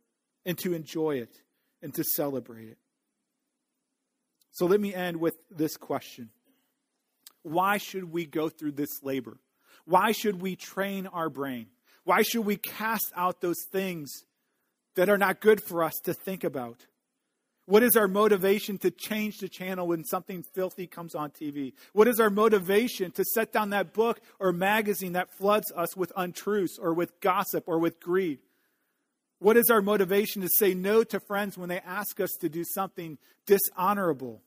and 0.45 0.57
to 0.59 0.73
enjoy 0.73 1.17
it, 1.17 1.41
and 1.81 1.93
to 1.95 2.03
celebrate 2.03 2.67
it. 2.67 2.77
So 4.51 4.65
let 4.65 4.79
me 4.79 4.93
end 4.93 5.17
with 5.17 5.35
this 5.49 5.77
question 5.77 6.29
Why 7.43 7.77
should 7.77 8.11
we 8.11 8.25
go 8.25 8.49
through 8.49 8.73
this 8.73 9.01
labor? 9.01 9.37
Why 9.85 10.11
should 10.11 10.41
we 10.41 10.55
train 10.55 11.07
our 11.07 11.29
brain? 11.29 11.67
Why 12.03 12.21
should 12.23 12.45
we 12.45 12.57
cast 12.57 13.11
out 13.15 13.41
those 13.41 13.63
things 13.71 14.25
that 14.95 15.09
are 15.09 15.17
not 15.17 15.39
good 15.39 15.61
for 15.61 15.83
us 15.83 15.95
to 16.03 16.13
think 16.13 16.43
about? 16.43 16.85
What 17.67 17.81
is 17.81 17.97
our 17.97 18.07
motivation 18.07 18.77
to 18.79 18.91
change 18.91 19.39
the 19.39 19.49
channel 19.49 19.87
when 19.87 20.03
something 20.05 20.43
filthy 20.53 20.85
comes 20.85 21.15
on 21.15 21.31
TV? 21.31 21.73
What 21.93 22.07
is 22.07 22.19
our 22.19 22.29
motivation 22.29 23.11
to 23.11 23.23
set 23.23 23.51
down 23.51 23.71
that 23.71 23.91
book 23.91 24.21
or 24.39 24.51
magazine 24.51 25.13
that 25.13 25.35
floods 25.35 25.71
us 25.75 25.97
with 25.97 26.11
untruths 26.15 26.77
or 26.79 26.93
with 26.93 27.19
gossip 27.21 27.63
or 27.67 27.79
with 27.79 27.99
greed? 27.99 28.39
What 29.39 29.57
is 29.57 29.69
our 29.71 29.81
motivation 29.81 30.43
to 30.43 30.49
say 30.59 30.75
no 30.75 31.03
to 31.05 31.19
friends 31.19 31.57
when 31.57 31.69
they 31.69 31.79
ask 31.79 32.19
us 32.19 32.31
to 32.41 32.49
do 32.49 32.63
something 32.63 33.17
dishonorable? 33.47 34.41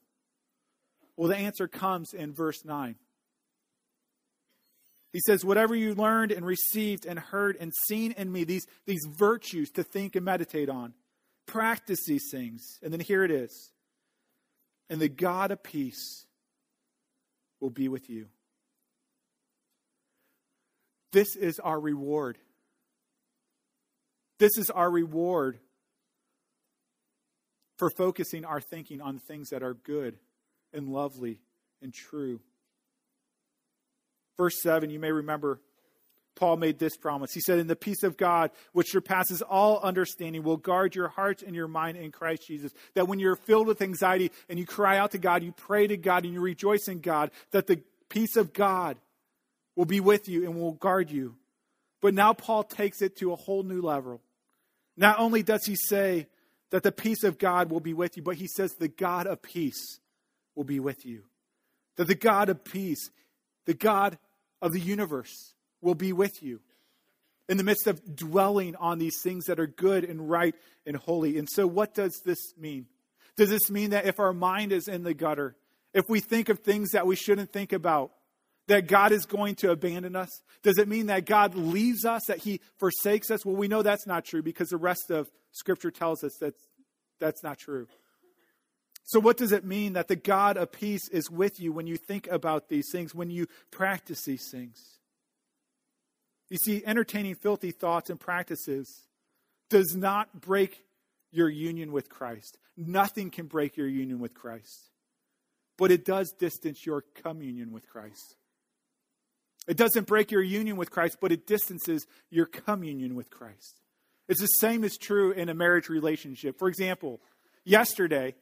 Well, 1.16 1.28
the 1.28 1.36
answer 1.36 1.66
comes 1.66 2.12
in 2.14 2.32
verse 2.32 2.64
9. 2.64 2.94
He 5.12 5.20
says, 5.20 5.44
Whatever 5.44 5.74
you 5.74 5.94
learned 5.94 6.32
and 6.32 6.44
received 6.44 7.06
and 7.06 7.18
heard 7.18 7.56
and 7.58 7.72
seen 7.88 8.12
in 8.12 8.30
me, 8.30 8.44
these, 8.44 8.66
these 8.86 9.06
virtues 9.18 9.70
to 9.70 9.82
think 9.82 10.16
and 10.16 10.24
meditate 10.24 10.68
on, 10.68 10.94
practice 11.46 12.00
these 12.06 12.28
things. 12.30 12.78
And 12.82 12.92
then 12.92 13.00
here 13.00 13.24
it 13.24 13.30
is. 13.30 13.72
And 14.90 15.00
the 15.00 15.08
God 15.08 15.50
of 15.50 15.62
peace 15.62 16.26
will 17.60 17.70
be 17.70 17.88
with 17.88 18.08
you. 18.08 18.26
This 21.12 21.36
is 21.36 21.58
our 21.58 21.80
reward. 21.80 22.38
This 24.38 24.56
is 24.56 24.70
our 24.70 24.90
reward 24.90 25.58
for 27.78 27.90
focusing 27.90 28.44
our 28.44 28.60
thinking 28.60 29.00
on 29.00 29.18
things 29.18 29.50
that 29.50 29.62
are 29.62 29.74
good 29.74 30.18
and 30.72 30.88
lovely 30.88 31.40
and 31.80 31.94
true 31.94 32.40
Verse 34.38 34.62
7, 34.62 34.88
you 34.88 34.98
may 34.98 35.12
remember 35.12 35.60
Paul 36.38 36.56
made 36.56 36.78
this 36.78 36.96
promise. 36.96 37.32
He 37.32 37.40
said, 37.40 37.58
In 37.58 37.66
the 37.66 37.74
peace 37.74 38.04
of 38.04 38.16
God, 38.16 38.52
which 38.72 38.92
surpasses 38.92 39.42
all 39.42 39.80
understanding, 39.80 40.44
will 40.44 40.56
guard 40.56 40.94
your 40.94 41.08
heart 41.08 41.42
and 41.42 41.54
your 41.54 41.66
mind 41.66 41.96
in 41.96 42.12
Christ 42.12 42.46
Jesus. 42.46 42.72
That 42.94 43.08
when 43.08 43.18
you're 43.18 43.34
filled 43.34 43.66
with 43.66 43.82
anxiety 43.82 44.30
and 44.48 44.56
you 44.56 44.64
cry 44.64 44.98
out 44.98 45.10
to 45.10 45.18
God, 45.18 45.42
you 45.42 45.50
pray 45.50 45.88
to 45.88 45.96
God, 45.96 46.24
and 46.24 46.32
you 46.32 46.40
rejoice 46.40 46.86
in 46.86 47.00
God, 47.00 47.32
that 47.50 47.66
the 47.66 47.82
peace 48.08 48.36
of 48.36 48.52
God 48.52 48.98
will 49.74 49.84
be 49.84 49.98
with 49.98 50.28
you 50.28 50.44
and 50.44 50.54
will 50.54 50.72
guard 50.72 51.10
you. 51.10 51.34
But 52.00 52.14
now 52.14 52.32
Paul 52.32 52.62
takes 52.62 53.02
it 53.02 53.16
to 53.16 53.32
a 53.32 53.36
whole 53.36 53.64
new 53.64 53.82
level. 53.82 54.20
Not 54.96 55.18
only 55.18 55.42
does 55.42 55.64
he 55.66 55.74
say 55.74 56.28
that 56.70 56.84
the 56.84 56.92
peace 56.92 57.24
of 57.24 57.38
God 57.38 57.68
will 57.68 57.80
be 57.80 57.94
with 57.94 58.16
you, 58.16 58.22
but 58.22 58.36
he 58.36 58.46
says 58.46 58.74
the 58.74 58.88
God 58.88 59.26
of 59.26 59.42
peace 59.42 59.98
will 60.54 60.64
be 60.64 60.78
with 60.78 61.04
you. 61.04 61.24
That 61.96 62.06
the 62.06 62.14
God 62.14 62.48
of 62.48 62.62
peace, 62.62 63.10
the 63.64 63.74
God 63.74 64.18
of 64.60 64.72
the 64.72 64.80
universe 64.80 65.54
will 65.80 65.94
be 65.94 66.12
with 66.12 66.42
you 66.42 66.60
in 67.48 67.56
the 67.56 67.64
midst 67.64 67.86
of 67.86 68.16
dwelling 68.16 68.76
on 68.76 68.98
these 68.98 69.20
things 69.22 69.46
that 69.46 69.58
are 69.58 69.66
good 69.66 70.04
and 70.04 70.28
right 70.28 70.54
and 70.86 70.96
holy. 70.96 71.38
And 71.38 71.48
so, 71.50 71.66
what 71.66 71.94
does 71.94 72.20
this 72.24 72.38
mean? 72.58 72.86
Does 73.36 73.50
this 73.50 73.70
mean 73.70 73.90
that 73.90 74.06
if 74.06 74.18
our 74.18 74.32
mind 74.32 74.72
is 74.72 74.88
in 74.88 75.04
the 75.04 75.14
gutter, 75.14 75.56
if 75.94 76.04
we 76.08 76.20
think 76.20 76.48
of 76.48 76.58
things 76.58 76.90
that 76.90 77.06
we 77.06 77.16
shouldn't 77.16 77.52
think 77.52 77.72
about, 77.72 78.12
that 78.66 78.86
God 78.86 79.12
is 79.12 79.24
going 79.24 79.54
to 79.56 79.70
abandon 79.70 80.14
us? 80.14 80.28
Does 80.62 80.78
it 80.78 80.88
mean 80.88 81.06
that 81.06 81.24
God 81.24 81.54
leaves 81.54 82.04
us, 82.04 82.22
that 82.26 82.38
He 82.38 82.60
forsakes 82.78 83.30
us? 83.30 83.46
Well, 83.46 83.56
we 83.56 83.68
know 83.68 83.82
that's 83.82 84.06
not 84.06 84.24
true 84.24 84.42
because 84.42 84.68
the 84.68 84.76
rest 84.76 85.10
of 85.10 85.30
Scripture 85.52 85.90
tells 85.90 86.22
us 86.22 86.36
that 86.40 86.54
that's 87.18 87.42
not 87.42 87.58
true. 87.58 87.86
So, 89.08 89.20
what 89.20 89.38
does 89.38 89.52
it 89.52 89.64
mean 89.64 89.94
that 89.94 90.08
the 90.08 90.16
God 90.16 90.58
of 90.58 90.70
peace 90.70 91.08
is 91.08 91.30
with 91.30 91.58
you 91.58 91.72
when 91.72 91.86
you 91.86 91.96
think 91.96 92.26
about 92.26 92.68
these 92.68 92.90
things, 92.92 93.14
when 93.14 93.30
you 93.30 93.46
practice 93.70 94.22
these 94.26 94.50
things? 94.52 94.98
You 96.50 96.58
see, 96.58 96.82
entertaining 96.84 97.34
filthy 97.34 97.70
thoughts 97.70 98.10
and 98.10 98.20
practices 98.20 99.06
does 99.70 99.94
not 99.96 100.42
break 100.42 100.84
your 101.32 101.48
union 101.48 101.90
with 101.90 102.10
Christ. 102.10 102.58
Nothing 102.76 103.30
can 103.30 103.46
break 103.46 103.78
your 103.78 103.88
union 103.88 104.18
with 104.18 104.34
Christ. 104.34 104.90
But 105.78 105.90
it 105.90 106.04
does 106.04 106.30
distance 106.38 106.84
your 106.84 107.02
communion 107.14 107.72
with 107.72 107.88
Christ. 107.88 108.36
It 109.66 109.78
doesn't 109.78 110.06
break 110.06 110.30
your 110.30 110.42
union 110.42 110.76
with 110.76 110.90
Christ, 110.90 111.16
but 111.18 111.32
it 111.32 111.46
distances 111.46 112.06
your 112.28 112.44
communion 112.44 113.14
with 113.14 113.30
Christ. 113.30 113.80
It's 114.28 114.42
the 114.42 114.46
same 114.46 114.84
as 114.84 114.98
true 114.98 115.32
in 115.32 115.48
a 115.48 115.54
marriage 115.54 115.88
relationship. 115.88 116.58
For 116.58 116.68
example, 116.68 117.22
yesterday, 117.64 118.34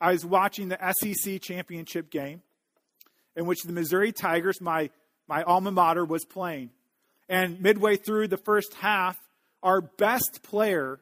I 0.00 0.12
was 0.12 0.24
watching 0.24 0.68
the 0.68 0.94
SEC 1.00 1.40
championship 1.40 2.10
game 2.10 2.42
in 3.36 3.46
which 3.46 3.62
the 3.62 3.72
Missouri 3.72 4.12
Tigers, 4.12 4.60
my, 4.60 4.90
my 5.28 5.42
alma 5.42 5.70
mater, 5.70 6.04
was 6.04 6.24
playing. 6.24 6.70
And 7.28 7.60
midway 7.60 7.96
through 7.96 8.28
the 8.28 8.36
first 8.36 8.74
half, 8.74 9.16
our 9.62 9.80
best 9.80 10.40
player 10.42 11.00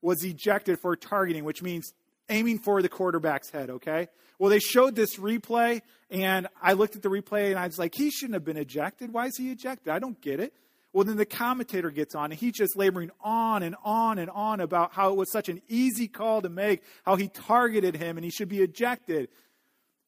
was 0.00 0.24
ejected 0.24 0.78
for 0.80 0.96
targeting, 0.96 1.44
which 1.44 1.62
means 1.62 1.92
aiming 2.28 2.58
for 2.58 2.82
the 2.82 2.88
quarterback's 2.88 3.50
head, 3.50 3.70
okay? 3.70 4.08
Well, 4.38 4.50
they 4.50 4.58
showed 4.58 4.94
this 4.94 5.16
replay, 5.16 5.82
and 6.10 6.48
I 6.60 6.74
looked 6.74 6.96
at 6.96 7.02
the 7.02 7.08
replay 7.08 7.50
and 7.50 7.58
I 7.58 7.66
was 7.66 7.78
like, 7.78 7.94
he 7.94 8.10
shouldn't 8.10 8.34
have 8.34 8.44
been 8.44 8.56
ejected. 8.56 9.12
Why 9.12 9.26
is 9.26 9.36
he 9.36 9.50
ejected? 9.50 9.88
I 9.92 9.98
don't 9.98 10.20
get 10.20 10.40
it. 10.40 10.52
Well, 10.96 11.04
then 11.04 11.18
the 11.18 11.26
commentator 11.26 11.90
gets 11.90 12.14
on 12.14 12.32
and 12.32 12.40
he's 12.40 12.54
just 12.54 12.74
laboring 12.74 13.10
on 13.20 13.62
and 13.62 13.76
on 13.84 14.18
and 14.18 14.30
on 14.30 14.60
about 14.60 14.94
how 14.94 15.10
it 15.10 15.16
was 15.16 15.30
such 15.30 15.50
an 15.50 15.60
easy 15.68 16.08
call 16.08 16.40
to 16.40 16.48
make, 16.48 16.82
how 17.04 17.16
he 17.16 17.28
targeted 17.28 17.96
him 17.96 18.16
and 18.16 18.24
he 18.24 18.30
should 18.30 18.48
be 18.48 18.62
ejected. 18.62 19.28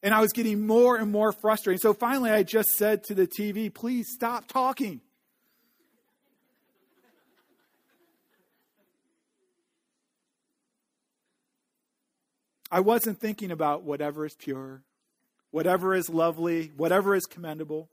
And 0.01 0.15
I 0.15 0.19
was 0.19 0.31
getting 0.33 0.65
more 0.65 0.95
and 0.95 1.11
more 1.11 1.31
frustrated. 1.31 1.79
So 1.79 1.93
finally, 1.93 2.31
I 2.31 2.41
just 2.41 2.69
said 2.69 3.03
to 3.03 3.13
the 3.13 3.27
TV, 3.27 3.71
please 3.71 4.07
stop 4.11 4.47
talking. 4.47 4.99
I 12.71 12.79
wasn't 12.79 13.19
thinking 13.19 13.51
about 13.51 13.83
whatever 13.83 14.25
is 14.25 14.33
pure, 14.33 14.81
whatever 15.51 15.93
is 15.93 16.09
lovely, 16.09 16.71
whatever 16.75 17.13
is 17.13 17.27
commendable. 17.27 17.89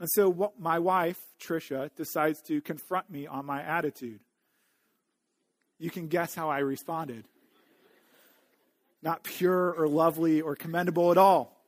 And 0.00 0.08
so 0.10 0.28
what, 0.28 0.60
my 0.60 0.78
wife, 0.78 1.18
Trisha, 1.40 1.90
decides 1.96 2.42
to 2.42 2.60
confront 2.60 3.10
me 3.10 3.26
on 3.26 3.46
my 3.46 3.62
attitude. 3.62 4.20
You 5.78 5.90
can 5.90 6.08
guess 6.08 6.34
how 6.34 6.50
I 6.50 6.58
responded. 6.58 7.24
Not 9.02 9.22
pure 9.22 9.72
or 9.72 9.86
lovely 9.88 10.40
or 10.40 10.56
commendable 10.56 11.10
at 11.10 11.18
all. 11.18 11.60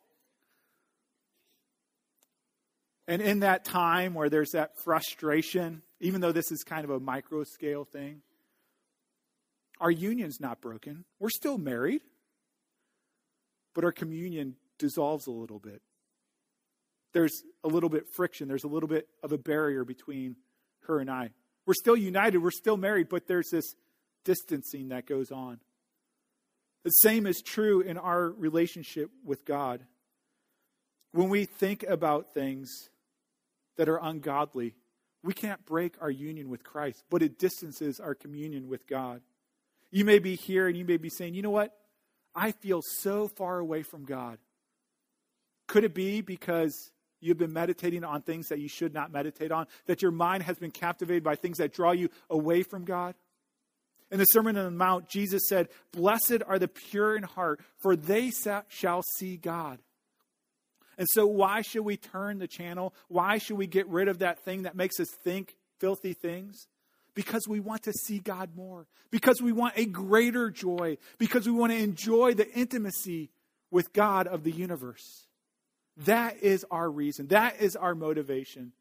And 3.08 3.22
in 3.22 3.40
that 3.40 3.64
time 3.64 4.14
where 4.14 4.28
there's 4.28 4.50
that 4.50 4.76
frustration, 4.78 5.82
even 6.00 6.20
though 6.20 6.32
this 6.32 6.50
is 6.50 6.64
kind 6.64 6.84
of 6.84 6.90
a 6.90 6.98
micro 6.98 7.44
scale 7.44 7.84
thing, 7.84 8.22
Our 9.78 9.90
union's 9.90 10.40
not 10.40 10.60
broken. 10.60 11.04
We're 11.18 11.30
still 11.30 11.58
married, 11.58 12.00
but 13.74 13.84
our 13.84 13.92
communion 13.92 14.56
dissolves 14.78 15.26
a 15.26 15.30
little 15.30 15.58
bit. 15.58 15.82
There's 17.16 17.44
a 17.64 17.68
little 17.68 17.88
bit 17.88 18.04
friction, 18.14 18.46
there's 18.46 18.64
a 18.64 18.68
little 18.68 18.90
bit 18.90 19.08
of 19.22 19.32
a 19.32 19.38
barrier 19.38 19.86
between 19.86 20.36
her 20.80 21.00
and 21.00 21.10
I. 21.10 21.30
We're 21.64 21.72
still 21.72 21.96
united, 21.96 22.42
we're 22.42 22.50
still 22.50 22.76
married, 22.76 23.08
but 23.08 23.26
there's 23.26 23.48
this 23.48 23.74
distancing 24.26 24.90
that 24.90 25.06
goes 25.06 25.30
on. 25.30 25.58
The 26.84 26.90
same 26.90 27.26
is 27.26 27.40
true 27.40 27.80
in 27.80 27.96
our 27.96 28.28
relationship 28.28 29.08
with 29.24 29.46
God. 29.46 29.80
When 31.12 31.30
we 31.30 31.46
think 31.46 31.84
about 31.84 32.34
things 32.34 32.70
that 33.78 33.88
are 33.88 33.96
ungodly, 33.96 34.74
we 35.24 35.32
can't 35.32 35.64
break 35.64 35.94
our 36.02 36.10
union 36.10 36.50
with 36.50 36.64
Christ, 36.64 37.02
but 37.08 37.22
it 37.22 37.38
distances 37.38 37.98
our 37.98 38.14
communion 38.14 38.68
with 38.68 38.86
God. 38.86 39.22
You 39.90 40.04
may 40.04 40.18
be 40.18 40.34
here 40.36 40.68
and 40.68 40.76
you 40.76 40.84
may 40.84 40.98
be 40.98 41.08
saying, 41.08 41.32
you 41.32 41.40
know 41.40 41.48
what? 41.48 41.72
I 42.34 42.52
feel 42.52 42.82
so 42.82 43.26
far 43.26 43.58
away 43.58 43.84
from 43.84 44.04
God. 44.04 44.36
Could 45.66 45.82
it 45.82 45.94
be 45.94 46.20
because 46.20 46.92
you've 47.26 47.38
been 47.38 47.52
meditating 47.52 48.04
on 48.04 48.22
things 48.22 48.48
that 48.48 48.60
you 48.60 48.68
should 48.68 48.94
not 48.94 49.12
meditate 49.12 49.52
on, 49.52 49.66
that 49.86 50.02
your 50.02 50.10
mind 50.10 50.44
has 50.44 50.58
been 50.58 50.70
captivated 50.70 51.22
by 51.22 51.34
things 51.34 51.58
that 51.58 51.72
draw 51.72 51.92
you 51.92 52.08
away 52.30 52.62
from 52.62 52.84
God? 52.84 53.14
In 54.10 54.18
the 54.18 54.24
Sermon 54.26 54.56
on 54.56 54.64
the 54.64 54.70
Mount, 54.70 55.08
Jesus 55.08 55.42
said, 55.48 55.68
Blessed 55.92 56.42
are 56.46 56.58
the 56.58 56.68
pure 56.68 57.16
in 57.16 57.24
heart, 57.24 57.60
for 57.82 57.96
they 57.96 58.30
shall 58.68 59.02
see 59.16 59.36
God. 59.36 59.80
And 60.98 61.06
so, 61.10 61.26
why 61.26 61.62
should 61.62 61.84
we 61.84 61.96
turn 61.96 62.38
the 62.38 62.46
channel? 62.46 62.94
Why 63.08 63.38
should 63.38 63.58
we 63.58 63.66
get 63.66 63.86
rid 63.88 64.08
of 64.08 64.20
that 64.20 64.38
thing 64.40 64.62
that 64.62 64.76
makes 64.76 64.98
us 65.00 65.08
think 65.22 65.56
filthy 65.78 66.14
things? 66.14 66.68
Because 67.14 67.46
we 67.48 67.60
want 67.60 67.82
to 67.84 67.92
see 67.92 68.18
God 68.18 68.50
more, 68.54 68.86
because 69.10 69.42
we 69.42 69.52
want 69.52 69.74
a 69.76 69.86
greater 69.86 70.50
joy, 70.50 70.98
because 71.18 71.46
we 71.46 71.52
want 71.52 71.72
to 71.72 71.78
enjoy 71.78 72.34
the 72.34 72.50
intimacy 72.52 73.30
with 73.70 73.92
God 73.92 74.26
of 74.26 74.44
the 74.44 74.50
universe. 74.50 75.25
That 75.98 76.42
is 76.42 76.64
our 76.70 76.90
reason. 76.90 77.28
That 77.28 77.60
is 77.60 77.76
our 77.76 77.94
motivation. 77.94 78.72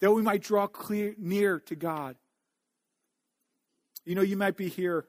That 0.00 0.12
we 0.12 0.22
might 0.22 0.42
draw 0.42 0.66
clear, 0.66 1.14
near 1.16 1.60
to 1.60 1.76
God. 1.76 2.16
You 4.04 4.14
know, 4.14 4.22
you 4.22 4.36
might 4.36 4.56
be 4.56 4.68
here, 4.68 5.06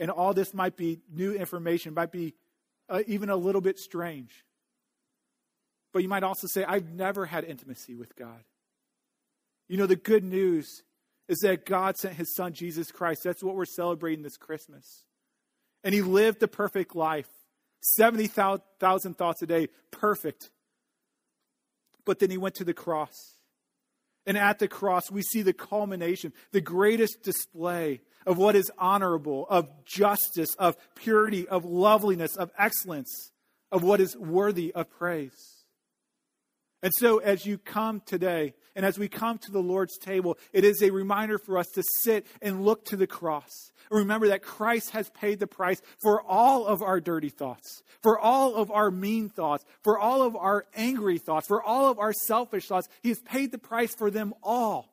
and 0.00 0.10
all 0.10 0.34
this 0.34 0.52
might 0.52 0.76
be 0.76 1.00
new 1.12 1.32
information, 1.32 1.94
might 1.94 2.10
be 2.10 2.34
uh, 2.88 3.02
even 3.06 3.30
a 3.30 3.36
little 3.36 3.60
bit 3.60 3.78
strange. 3.78 4.44
But 5.92 6.02
you 6.02 6.08
might 6.08 6.24
also 6.24 6.46
say, 6.46 6.64
I've 6.64 6.90
never 6.90 7.26
had 7.26 7.44
intimacy 7.44 7.94
with 7.94 8.16
God. 8.16 8.42
You 9.68 9.76
know, 9.76 9.86
the 9.86 9.96
good 9.96 10.24
news 10.24 10.82
is 11.28 11.38
that 11.40 11.64
God 11.64 11.96
sent 11.96 12.14
his 12.14 12.34
son, 12.34 12.52
Jesus 12.52 12.90
Christ. 12.90 13.22
That's 13.22 13.42
what 13.42 13.54
we're 13.54 13.64
celebrating 13.64 14.22
this 14.22 14.36
Christmas. 14.36 15.04
And 15.84 15.94
he 15.94 16.02
lived 16.02 16.40
the 16.40 16.48
perfect 16.48 16.96
life 16.96 17.28
70,000 17.82 19.18
thoughts 19.18 19.42
a 19.42 19.46
day, 19.46 19.68
perfect. 19.90 20.50
But 22.04 22.18
then 22.18 22.30
he 22.30 22.38
went 22.38 22.56
to 22.56 22.64
the 22.64 22.74
cross. 22.74 23.36
And 24.26 24.38
at 24.38 24.58
the 24.58 24.68
cross, 24.68 25.10
we 25.10 25.22
see 25.22 25.42
the 25.42 25.52
culmination, 25.52 26.32
the 26.52 26.60
greatest 26.60 27.22
display 27.22 28.00
of 28.26 28.38
what 28.38 28.54
is 28.54 28.70
honorable, 28.78 29.46
of 29.50 29.68
justice, 29.84 30.54
of 30.58 30.76
purity, 30.94 31.48
of 31.48 31.64
loveliness, 31.64 32.36
of 32.36 32.50
excellence, 32.56 33.32
of 33.72 33.82
what 33.82 34.00
is 34.00 34.16
worthy 34.16 34.72
of 34.72 34.90
praise. 34.90 35.64
And 36.82 36.92
so, 36.98 37.18
as 37.18 37.46
you 37.46 37.58
come 37.58 38.02
today, 38.04 38.54
and 38.74 38.86
as 38.86 38.98
we 38.98 39.08
come 39.08 39.38
to 39.38 39.50
the 39.50 39.60
Lord's 39.60 39.98
table, 39.98 40.38
it 40.52 40.64
is 40.64 40.82
a 40.82 40.90
reminder 40.90 41.38
for 41.38 41.58
us 41.58 41.68
to 41.74 41.82
sit 42.02 42.26
and 42.40 42.64
look 42.64 42.84
to 42.86 42.96
the 42.96 43.06
cross. 43.06 43.50
Remember 43.90 44.28
that 44.28 44.42
Christ 44.42 44.90
has 44.90 45.10
paid 45.10 45.38
the 45.38 45.46
price 45.46 45.82
for 46.02 46.22
all 46.22 46.66
of 46.66 46.82
our 46.82 46.98
dirty 46.98 47.28
thoughts, 47.28 47.82
for 48.02 48.18
all 48.18 48.54
of 48.54 48.70
our 48.70 48.90
mean 48.90 49.28
thoughts, 49.28 49.64
for 49.82 49.98
all 49.98 50.22
of 50.22 50.34
our 50.34 50.64
angry 50.74 51.18
thoughts, 51.18 51.46
for 51.46 51.62
all 51.62 51.90
of 51.90 51.98
our 51.98 52.12
selfish 52.12 52.66
thoughts. 52.66 52.88
He 53.02 53.10
has 53.10 53.20
paid 53.20 53.52
the 53.52 53.58
price 53.58 53.94
for 53.94 54.10
them 54.10 54.32
all. 54.42 54.88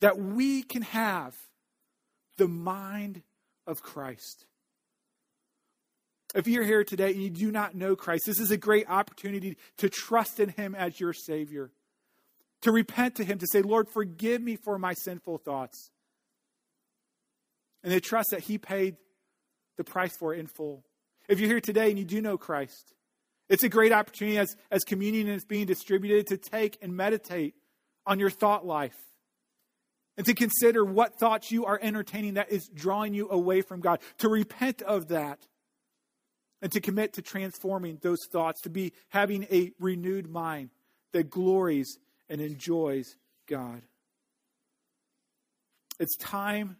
That 0.00 0.18
we 0.18 0.62
can 0.62 0.82
have 0.82 1.34
the 2.38 2.48
mind 2.48 3.22
of 3.66 3.82
Christ. 3.82 4.46
If 6.34 6.46
you're 6.46 6.64
here 6.64 6.84
today 6.84 7.12
and 7.12 7.22
you 7.22 7.30
do 7.30 7.50
not 7.50 7.74
know 7.74 7.96
Christ, 7.96 8.26
this 8.26 8.38
is 8.38 8.50
a 8.50 8.56
great 8.56 8.88
opportunity 8.88 9.56
to 9.78 9.88
trust 9.88 10.40
in 10.40 10.50
Him 10.50 10.74
as 10.74 11.00
your 11.00 11.12
Savior, 11.12 11.70
to 12.62 12.72
repent 12.72 13.16
to 13.16 13.24
Him, 13.24 13.38
to 13.38 13.46
say, 13.50 13.62
Lord, 13.62 13.88
forgive 13.88 14.42
me 14.42 14.56
for 14.56 14.78
my 14.78 14.94
sinful 14.94 15.38
thoughts, 15.38 15.90
and 17.82 17.92
to 17.92 18.00
trust 18.00 18.30
that 18.32 18.40
He 18.40 18.58
paid 18.58 18.96
the 19.76 19.84
price 19.84 20.16
for 20.18 20.34
it 20.34 20.40
in 20.40 20.46
full. 20.46 20.84
If 21.28 21.40
you're 21.40 21.50
here 21.50 21.60
today 21.60 21.90
and 21.90 21.98
you 21.98 22.04
do 22.04 22.20
know 22.20 22.38
Christ, 22.38 22.94
it's 23.48 23.62
a 23.62 23.68
great 23.68 23.92
opportunity 23.92 24.38
as, 24.38 24.54
as 24.70 24.82
communion 24.84 25.28
is 25.28 25.44
being 25.44 25.66
distributed 25.66 26.26
to 26.28 26.36
take 26.36 26.78
and 26.82 26.96
meditate 26.96 27.54
on 28.06 28.18
your 28.18 28.30
thought 28.30 28.66
life 28.66 28.96
and 30.16 30.26
to 30.26 30.34
consider 30.34 30.84
what 30.84 31.18
thoughts 31.18 31.50
you 31.50 31.64
are 31.64 31.78
entertaining 31.80 32.34
that 32.34 32.50
is 32.50 32.68
drawing 32.74 33.14
you 33.14 33.30
away 33.30 33.62
from 33.62 33.80
God, 33.80 34.00
to 34.18 34.28
repent 34.28 34.82
of 34.82 35.08
that 35.08 35.38
and 36.60 36.72
to 36.72 36.80
commit 36.80 37.12
to 37.14 37.22
transforming 37.22 37.98
those 38.02 38.18
thoughts, 38.32 38.60
to 38.62 38.70
be 38.70 38.92
having 39.10 39.44
a 39.44 39.70
renewed 39.78 40.28
mind 40.28 40.70
that 41.12 41.30
glories 41.30 41.98
and 42.28 42.40
enjoys 42.40 43.16
God. 43.46 43.82
It's 45.98 46.16
time 46.16 46.76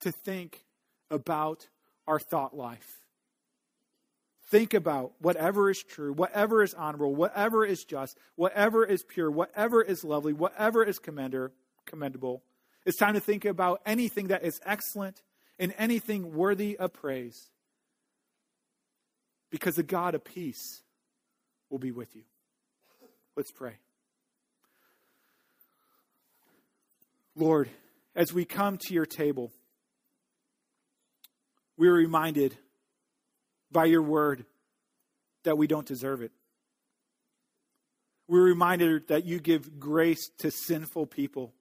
to 0.00 0.12
think 0.12 0.64
about 1.10 1.68
our 2.06 2.18
thought 2.18 2.56
life. 2.56 3.00
Think 4.50 4.74
about 4.74 5.12
whatever 5.20 5.70
is 5.70 5.82
true, 5.82 6.12
whatever 6.12 6.62
is 6.62 6.74
honorable, 6.74 7.14
whatever 7.14 7.64
is 7.64 7.84
just, 7.84 8.18
whatever 8.34 8.84
is 8.84 9.04
pure, 9.04 9.30
whatever 9.30 9.80
is 9.80 10.02
lovely, 10.02 10.32
whatever 10.32 10.84
is 10.84 10.98
commendable. 10.98 12.42
It's 12.84 12.96
time 12.96 13.14
to 13.14 13.20
think 13.20 13.44
about 13.44 13.80
anything 13.86 14.28
that 14.28 14.42
is 14.42 14.60
excellent 14.64 15.22
and 15.58 15.72
anything 15.78 16.34
worthy 16.34 16.76
of 16.76 16.92
praise 16.92 17.50
because 19.50 19.76
the 19.76 19.82
God 19.82 20.14
of 20.14 20.24
peace 20.24 20.82
will 21.68 21.78
be 21.78 21.92
with 21.92 22.16
you. 22.16 22.22
Let's 23.36 23.52
pray. 23.52 23.74
Lord, 27.36 27.70
as 28.14 28.32
we 28.32 28.44
come 28.44 28.78
to 28.78 28.94
your 28.94 29.06
table, 29.06 29.52
we 31.76 31.88
are 31.88 31.94
reminded 31.94 32.56
by 33.72 33.86
your 33.86 34.02
word 34.02 34.44
that 35.44 35.56
we 35.56 35.66
don't 35.66 35.86
deserve 35.86 36.22
it. 36.22 36.32
We're 38.28 38.42
reminded 38.42 39.08
that 39.08 39.24
you 39.24 39.40
give 39.40 39.80
grace 39.80 40.30
to 40.38 40.50
sinful 40.50 41.06
people. 41.06 41.52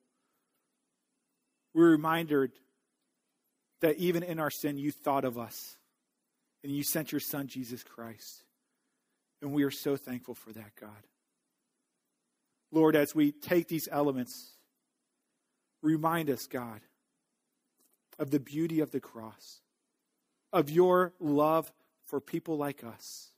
We're 1.73 1.91
reminded 1.91 2.51
that 3.81 3.97
even 3.97 4.23
in 4.23 4.39
our 4.39 4.51
sin, 4.51 4.77
you 4.77 4.91
thought 4.91 5.25
of 5.25 5.37
us 5.37 5.77
and 6.63 6.71
you 6.71 6.83
sent 6.83 7.11
your 7.11 7.21
son, 7.21 7.47
Jesus 7.47 7.83
Christ. 7.83 8.43
And 9.41 9.53
we 9.53 9.63
are 9.63 9.71
so 9.71 9.95
thankful 9.95 10.35
for 10.35 10.51
that, 10.51 10.75
God. 10.79 11.07
Lord, 12.71 12.95
as 12.95 13.15
we 13.15 13.31
take 13.31 13.67
these 13.67 13.87
elements, 13.91 14.57
remind 15.81 16.29
us, 16.29 16.45
God, 16.45 16.81
of 18.17 18.31
the 18.31 18.39
beauty 18.39 18.79
of 18.79 18.91
the 18.91 18.99
cross, 18.99 19.61
of 20.51 20.69
your 20.69 21.13
love 21.19 21.71
for 22.05 22.19
people 22.19 22.57
like 22.57 22.83
us. 22.83 23.31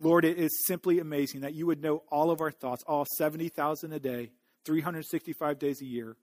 Lord, 0.00 0.24
it 0.24 0.38
is 0.38 0.64
simply 0.66 1.00
amazing 1.00 1.40
that 1.40 1.54
you 1.54 1.66
would 1.66 1.82
know 1.82 2.02
all 2.10 2.30
of 2.30 2.40
our 2.40 2.52
thoughts, 2.52 2.84
all 2.86 3.04
70,000 3.16 3.92
a 3.92 3.98
day, 3.98 4.30
365 4.64 5.58
days 5.58 5.82
a 5.82 5.86
year, 5.86 6.16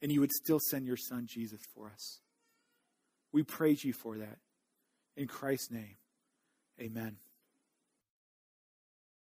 and 0.00 0.12
you 0.12 0.20
would 0.20 0.30
still 0.30 0.60
send 0.70 0.86
your 0.86 0.96
son 0.96 1.26
Jesus 1.28 1.60
for 1.74 1.90
us. 1.90 2.20
We 3.32 3.42
praise 3.42 3.84
you 3.84 3.92
for 3.92 4.18
that. 4.18 4.38
In 5.16 5.26
Christ's 5.26 5.70
name, 5.72 5.96
amen. 6.80 7.16